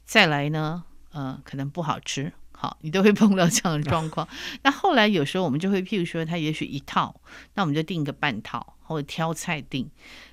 [0.07, 2.33] 再来呢，呃，可能不好吃。
[2.53, 4.27] 好，你都会碰到这样的状况。
[4.65, 7.21] 那后来有时候我们就会，譬如说，他也许一套，
[7.53, 9.91] 那我们就订个半套，或者挑菜订。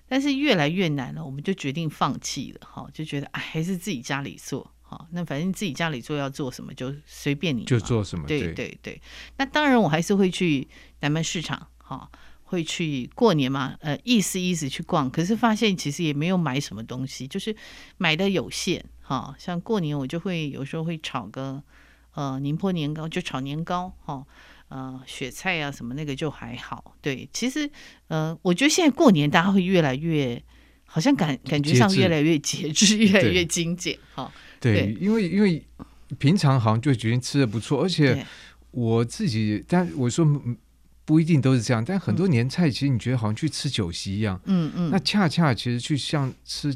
[0.08, 2.66] 但是越来越难了，我们就决定放弃了。
[2.66, 4.72] 哈，就觉得哎，还是自己家里做。
[4.96, 8.26] 好，那反正自己家里做要做什么就随便你，就做什么。
[8.26, 9.02] 对对对，
[9.36, 10.66] 那当然，我还是会去
[11.02, 12.10] 南门市场，哈，
[12.44, 15.12] 会去过年嘛，呃，意思意思去逛。
[15.12, 17.54] 可是发现其实也没有买什么东西，就是
[17.98, 18.86] 买的有限。
[19.02, 21.62] 哈，像过年我就会有时候会炒个。
[22.18, 24.28] 呃，宁波年糕就炒年糕，哈、哦，
[24.70, 26.96] 呃，雪菜啊什么那个就还好。
[27.02, 27.70] 对，其实，
[28.08, 30.42] 呃，我觉得现在过年大家会越来越，
[30.86, 34.32] 好像感感觉上越来越节制， 越来越精简，哈、哦。
[34.74, 35.64] 对，因为因为
[36.18, 38.26] 平常好像就觉得吃的不错，而且
[38.72, 40.26] 我自己，但我说
[41.04, 46.76] 不一定都是这样，但很多年菜其实你觉得好像去吃酒席一样，嗯嗯，那恰恰其实去像吃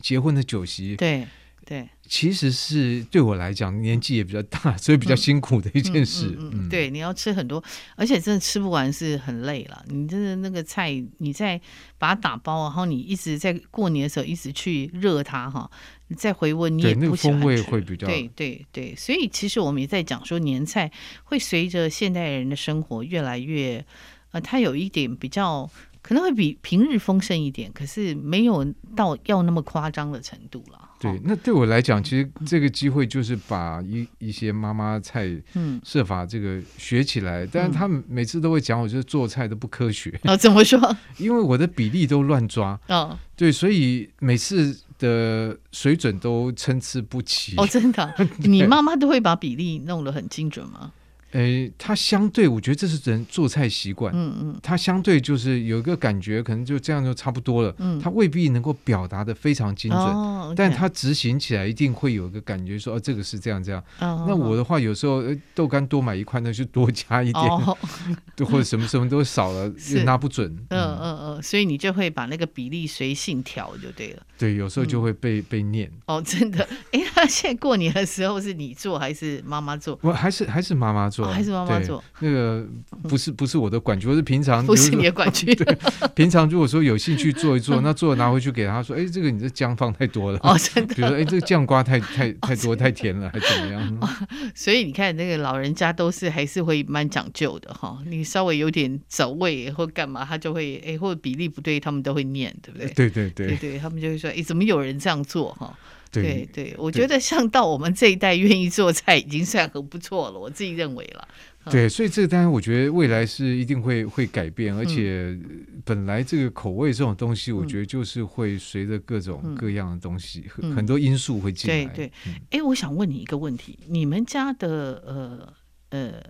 [0.00, 1.26] 结婚的酒席，对。
[1.68, 6.34] 对，其实是对我来讲年纪也比较大，所以比较辛苦的一件事。
[6.38, 7.62] 嗯，对，你要吃很多，
[7.94, 9.84] 而且真的吃不完是很累了。
[9.88, 11.60] 你真的那个菜，你再
[11.98, 15.70] 把它打包，然后你一直在过年的时候一直去热它哈，
[16.06, 17.28] 你再回温，你也不喜欢吃。
[17.28, 20.90] 那个风味会比较对对对，所以其实我们也在讲说，年菜
[21.24, 23.84] 会随着现代人的生活越来越，
[24.30, 25.70] 呃，它有一点比较。
[26.00, 28.64] 可能会比平日丰盛一点，可是没有
[28.96, 30.87] 到要那么夸张的程度了。
[31.00, 37.44] 对，那对我来讲，其实这个机会就是把一一些妈妈菜，嗯，设法这个学起来。
[37.44, 40.12] 嗯、但是他们每次都会讲，我就是做菜都不科学。
[40.24, 40.78] 哦，怎么说？
[41.18, 42.78] 因为我的比例都乱抓。
[42.88, 47.54] 哦， 对，所以每次的水准都参差不齐。
[47.56, 48.14] 哦，真的？
[48.38, 50.92] 你妈妈都会把比例弄得很精准吗？
[51.32, 54.12] 诶，它相对，我觉得这是人做菜习惯。
[54.14, 57.74] 嗯嗯，它相对就是有一个感觉，可能就这样就差不多了。
[57.78, 63.82] 嗯，它未必能够表达的非常精准，哦 okay、但它执行起来一定会有一个感觉，说哦，这个是这样这样。
[64.00, 65.22] 哦、那我的话，有时候
[65.54, 67.76] 豆干多买一块，那就多加一点，哦、
[68.46, 70.48] 或者什么什么都少了，也 拿不准。
[70.70, 74.22] 嗯嗯嗯，所以你就会把那个比例随性调就对了。
[74.38, 75.90] 对，有时候就会被、嗯、被念。
[76.06, 76.66] 哦，真的？
[76.92, 79.98] 哎，那现在过年的时候是你做还是妈妈做？
[80.02, 81.17] 我还是还是妈妈做。
[81.26, 82.66] 还是妈妈做，那个
[83.02, 85.52] 不是不是我的管区，我是平常不是你的管区。
[85.56, 85.78] 对，
[86.14, 90.38] 平常如果说有兴趣做一做， 那做了拿回去给他说，哎，这个你这姜放太多了。
[90.42, 90.94] 哦，真的。
[90.94, 94.18] 比如说，哎，这个酱瓜太太太多太甜了，还怎么样？
[94.54, 97.98] 所以你看，那个老人家都是还是会蛮讲究的哈。
[98.06, 102.88] 你稍微有点走位或干嘛，他就会哎，或者比例不对，他们都会念，对不对？
[102.94, 105.76] 对对对对，他们就会说，哎，怎么有人这样做哈？
[106.10, 110.38] 对对，我觉得像到我们这一代愿意做菜，已经算很不错了。
[110.38, 111.28] 我自己认为了。
[111.70, 115.38] 对，所以这个当然，我觉得未来是一定会会改变，而且
[115.84, 121.84] 本来这个口味这种东西，我觉得就是会随着各种各样的东西，很很多因素会进来。
[121.92, 122.12] 对对，
[122.58, 125.52] 哎，我想问你一个问题：你们家的呃
[125.90, 126.22] 呃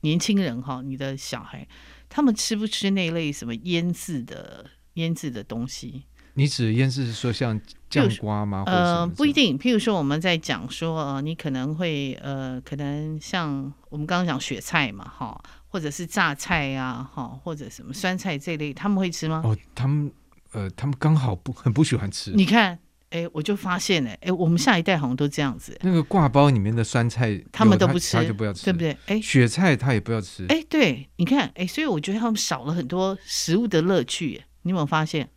[0.00, 1.68] 年轻人哈，你的小孩，
[2.08, 6.04] 他们吃不吃那类什么腌制的腌制的东西？
[6.32, 8.64] 你指的腌制是说像酱瓜吗？
[8.66, 9.58] 呃，不一定。
[9.58, 19.42] 譬如说，我们在讲说，呃，你可能会呃，可能像我们刚刚讲雪菜嘛，哈，或者是榨菜呀，啊，哈，或者什么酸菜这类，他们会吃吗？
[19.44, 20.10] 哦，他们
[20.52, 22.32] 呃，他们刚好不很不喜欢吃。
[22.32, 22.78] 你看，
[23.10, 25.78] 哎，我就发现，哎，哎，我们下一代好像都这样子。
[25.82, 28.96] 那个挂包里面的酸菜，他们都不吃，他就不要吃，对不对？
[29.06, 30.44] 哎，雪菜他也不要吃。
[30.48, 34.42] 哎，对，你看，哎，所以我觉得他们少了很多食物的乐趣。
[34.62, 35.28] 你有没有发现？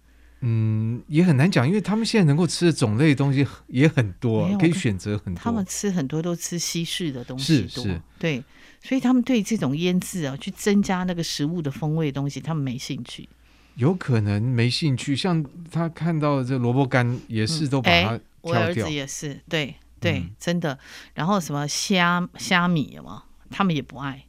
[0.41, 5.41] 嗯，也很难讲，因为他们现在能够吃的种类的东西也很多，可以选择很多。
[5.41, 8.43] 他们吃很多都吃西式的东西多，是是，对，
[8.81, 13.27] 所以他们对这种腌制啊，去增加那个食物的风味的东西，他们没兴趣。
[13.75, 18.21] 有可能没兴趣，像他看到这萝卜干也是都把它挑掉。
[18.41, 20.77] 我儿子也是，对对，嗯、真的。
[21.13, 24.25] 然后什么虾虾米嘛，他们也不爱。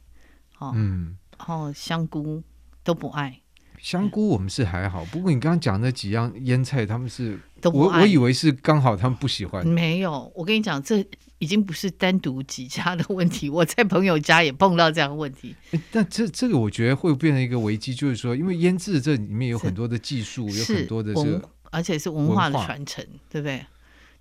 [0.59, 2.41] 哦，嗯，然后香菇
[2.83, 3.40] 都不爱。
[3.81, 9.67] 香菇我们是还好，不过你刚刚讲那几样腌菜，他们是都我我以为是刚好他们不喜欢。
[9.67, 11.03] 没有，我跟你讲，这
[11.39, 15.55] 已经不是单独几家的问题，我在朋友家也碰到这样的问题。
[15.91, 23.65] 但这这个我觉得会变成一个危机，就是说，因为腌制这里面有很多的技术，有很多的这个，而且是文化的传承，对不对？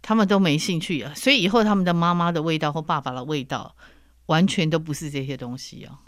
[0.01, 3.77] 他们都没兴趣啊，所以以后他们的妈妈的味道或爸爸的味道，
[4.27, 6.01] 完全都不是这些东西啊。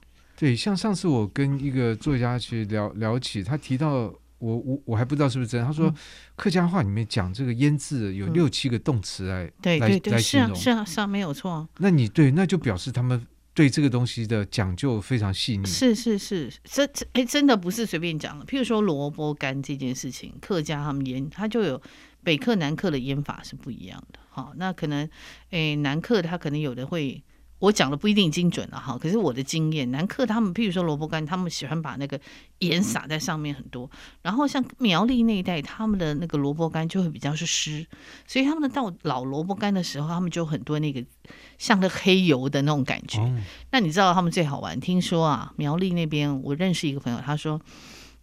[0.43, 5.95] 对，像上次我跟一个作家去聊聊起，他提到我我我还不知道是不是真，他说
[6.35, 11.69] 客家话里面讲这个腌制有六七个动词来、嗯、对对对来形容，是啊是啊是啊没有错。
[11.79, 13.25] 那你对那就表示他们
[13.55, 15.65] 对这个东西的讲究非常细腻。
[15.65, 18.45] 是是是，这哎真的不是随便讲的。
[18.45, 21.81] 譬如说萝卜干这件事情，客家他们腌他就有
[22.25, 24.19] 北客南客的腌法是不一样的。
[24.29, 25.09] 好，那可能
[25.51, 27.23] 哎南客他可能有的会。
[27.63, 32.21] 我讲的不一定精准了哈，可是我的经验，南客他们，譬如说萝卜干，他们喜欢把那个
[32.59, 33.89] 盐撒在上面很多，
[34.23, 37.87] 然后像苗栗那一带，他们的那个萝卜干就会比较是湿，
[38.27, 41.05] 所以他们的到老萝卜干的时候，他们就很多那个
[41.57, 43.21] 像那黑油的那种感觉。
[43.21, 43.33] 哦、
[43.71, 44.81] 那你知道他们最好玩？
[44.81, 47.61] 听说啊，苗栗那边我认识一个朋友，他说。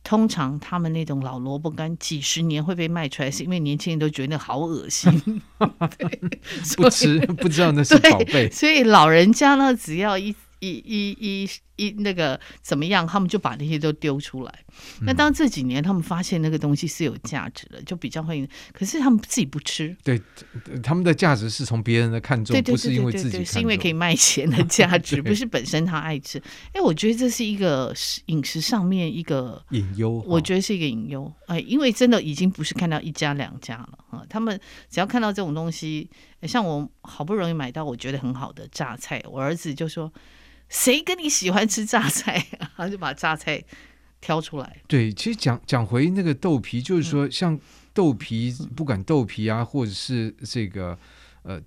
[0.04, 5.42] 通常他们那种老萝卜干几十年会被卖出来，是因为年轻人都觉得那好恶心，
[6.78, 10.36] 不吃 不知道那是宝贝，所以老人家呢，只要一。
[10.62, 13.08] 一一一一那个怎么样？
[13.08, 14.54] 他们就把那些都丢出来。
[15.00, 18.48] 嗯、那当这几年他们发现那个东西是有价值的，就比较会。
[18.74, 19.96] 可是他们自己不吃。
[20.04, 20.22] 对，
[20.84, 26.42] 他们的价值是从别人的看中，不是因为自己，是因为可以卖钱的价值， 不是本身他爱吃。
[26.74, 30.24] 哎，我觉得这是一个饮食上面一个隐忧。
[30.28, 31.32] 我觉得是一个隐忧。
[31.48, 34.24] 哎，因为真的已经不是看到一家两家了啊。
[34.30, 34.60] 他们
[34.90, 36.10] 只要看到这种东西，
[36.44, 40.12] 像我好不容易买到我觉得很好的榨菜，我儿子就说。
[40.70, 42.46] 谁跟你喜欢吃榨菜？
[42.78, 43.62] 他就把榨菜
[44.22, 44.78] 挑出来。
[44.88, 47.60] 对，其实讲讲回那个豆皮，就是说，像
[47.94, 50.98] 豆皮，嗯、不管豆皮啊，或者是这个
[51.42, 51.60] 呃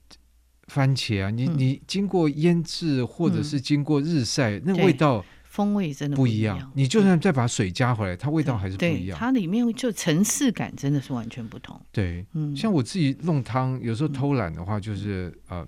[0.68, 6.70] 番茄啊，你你经过腌制或者是经过日晒，嗯、那味道风味真的不一样。
[6.74, 9.18] 你就算再把水加回来，它味道还是不一样。
[9.18, 11.78] 它里面就层次感真的是完全不同。
[11.90, 15.66] 对，嗯，像我自己弄汤，有时候偷懒的话，就是呃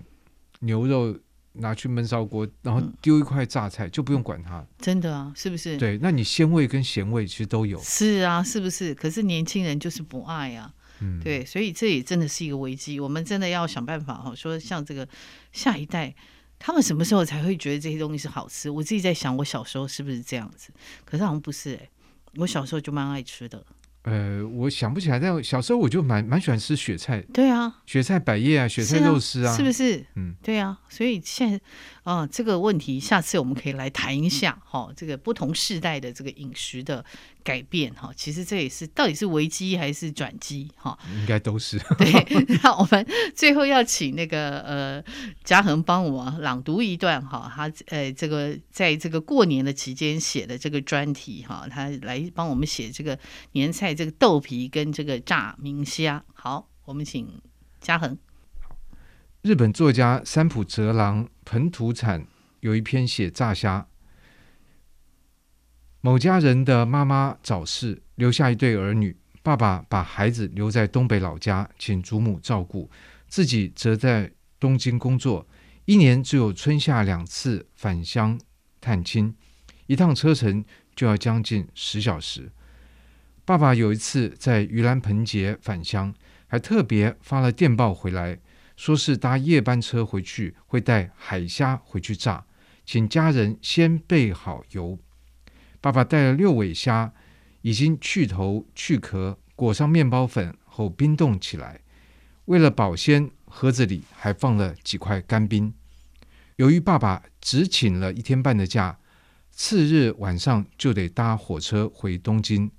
[0.61, 1.18] 牛肉。
[1.55, 4.64] 拿去焖烧锅，然后丢一块榨菜，嗯、就不用管它。
[4.78, 5.76] 真的啊，是不是？
[5.76, 7.80] 对，那你鲜味跟咸味其实都有。
[7.80, 8.94] 是啊，是不是？
[8.94, 10.72] 可是年轻人就是不爱啊。
[11.00, 13.00] 嗯，对，所以这也真的是一个危机。
[13.00, 15.09] 我们真的要想办法哈，说像这个
[15.52, 16.14] 下一代，
[16.59, 18.70] 他们什么时候才会觉得这些东西是好吃？
[18.70, 20.72] 我自己在想，我小时候是不是这样子？
[21.05, 21.90] 可是好像不是哎、欸，
[22.36, 23.64] 我小时候就蛮爱吃的。
[24.05, 27.22] 呃，我想不起来，但小时候我就蛮蛮喜欢吃雪菜。
[27.32, 30.05] 对啊，雪菜百叶啊，雪菜肉丝啊，是，不是？
[30.14, 31.61] 嗯，对啊，所以现在。
[32.05, 37.02] 啊、哦，这个问题下次我们可以来谈一下哈、哦，这个不同世代的这个饮食的
[37.42, 40.90] 改变哈、哦，其实这也是到底是危机还是转机哈？
[40.90, 41.78] 哦、应该都是。
[41.96, 42.12] 对，
[42.62, 45.05] 那我们最后要请那个呃
[45.44, 53.18] 嘉恒帮我朗读一段哈，他呃这个在这个过年的期间写的这个专题哈，他来帮我们写这个
[53.52, 56.22] 年菜这个豆皮跟这个炸明虾。
[56.34, 57.40] 好，我们请
[57.80, 58.18] 嘉恒。
[59.45, 62.26] 日本作家三浦哲郎彭土产
[62.61, 63.86] 有一篇写炸虾。
[66.01, 72.90] 某家人的妈妈早逝，留下一对儿女，爸爸把孩子留在东北老家，请祖母照顾，
[73.28, 75.47] 自己则在东京工作，
[75.84, 78.40] 一年只有春夏两次返乡
[78.80, 79.36] 探亲，
[79.86, 80.64] 一趟车程
[80.97, 82.51] 就要将近十小时。
[83.45, 86.14] 爸爸有一次在盂兰盆节返乡，
[86.47, 88.38] 还特别发了电报回来。
[88.77, 92.45] 说是搭夜班车回去，会带海虾回去炸，
[92.85, 94.99] 请家人先备好油。
[95.81, 97.12] 爸爸带了六尾虾，
[97.62, 101.81] 已经去头去壳，裹上面包粉后冰冻起来。
[102.47, 105.72] 为了保鲜，盒子里还放了几块干冰。
[106.57, 108.99] 由于爸爸只请了一天半的假，
[109.51, 112.70] 次日晚上就得搭火车回东京。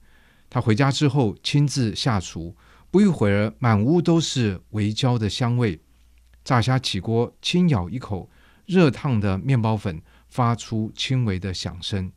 [0.49, 2.55] 他回家之后亲自下厨，
[2.91, 5.79] 不一会儿，满屋都是围焦的香味。
[6.45, 8.29] 炸虾起锅，轻咬一口，
[8.67, 12.11] 热烫的面包粉发出轻微的响声。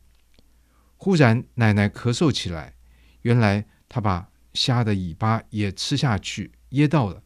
[0.95, 2.75] 忽然，奶奶咳嗽起来。
[3.23, 7.23] 原来她把虾的尾巴也吃下去，噎到了。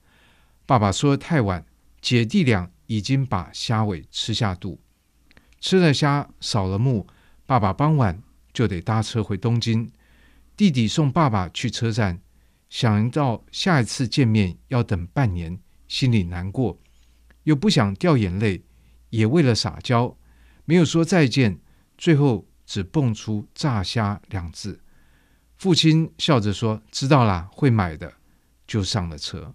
[0.66, 1.66] 爸爸说太晚，
[2.00, 4.80] 姐弟俩已经把虾尾吃下肚。
[5.60, 7.06] 吃了虾，扫了墓。
[7.46, 8.24] 爸爸傍晚
[8.54, 9.92] 就得搭车回东京。
[10.56, 12.22] 弟弟送爸爸去车站，
[12.70, 16.80] 想到下一次见面要等半年，心里难过。
[17.44, 18.64] 又不想掉眼泪，
[19.10, 20.18] 也为了撒娇，
[20.66, 21.60] 没有说再见，
[21.98, 24.80] 最后只蹦出“炸虾”两字。
[25.56, 28.14] 父亲笑着说：“知道啦，会买的。”
[28.66, 29.54] 就上了车。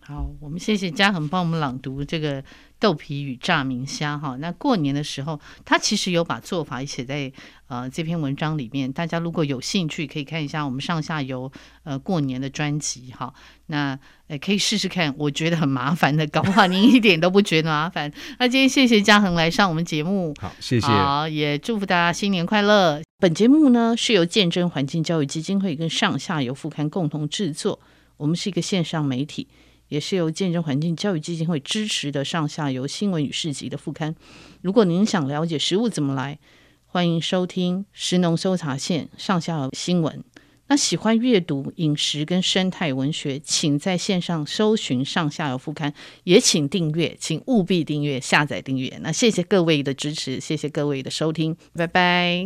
[0.00, 2.42] 好，我们谢谢嘉恒帮我们朗读这个
[2.78, 4.36] 豆皮与炸明虾哈。
[4.40, 7.32] 那过年的时候，他其实有把做法写在
[7.68, 8.92] 呃这篇文章里面。
[8.92, 11.50] 大家如果有兴趣，可以看一下我们上下游
[11.84, 13.32] 呃过年的专辑哈。
[13.66, 13.98] 那
[14.28, 18.12] 呃可以试试看，我觉得很麻烦的，搞不好您一点都不觉得麻烦。
[18.38, 23.00] 那今天谢谢嘉恒来上我们节目，好，谢谢，好，也祝福大家新年快乐。
[23.18, 27.80] 本节目呢是由见证环境教育基金会跟上下游副刊共同制作，
[28.18, 29.48] 我们是一个线上媒体。
[29.88, 34.14] 也是由见证环境教育基金会支持的上下游新闻与市集的副刊。
[34.62, 36.38] 如果您想了解食物怎么来，
[36.86, 40.24] 欢迎收听食农搜查线上下游新闻。
[40.68, 45.92] 那喜欢阅读饮食跟生态文学，请在线上搜寻《上下游副刊》，
[46.24, 48.98] 也请订阅，请务必订阅、下载订阅。
[49.00, 52.44] 那谢谢各位的支持，谢谢各位的收听，拜拜。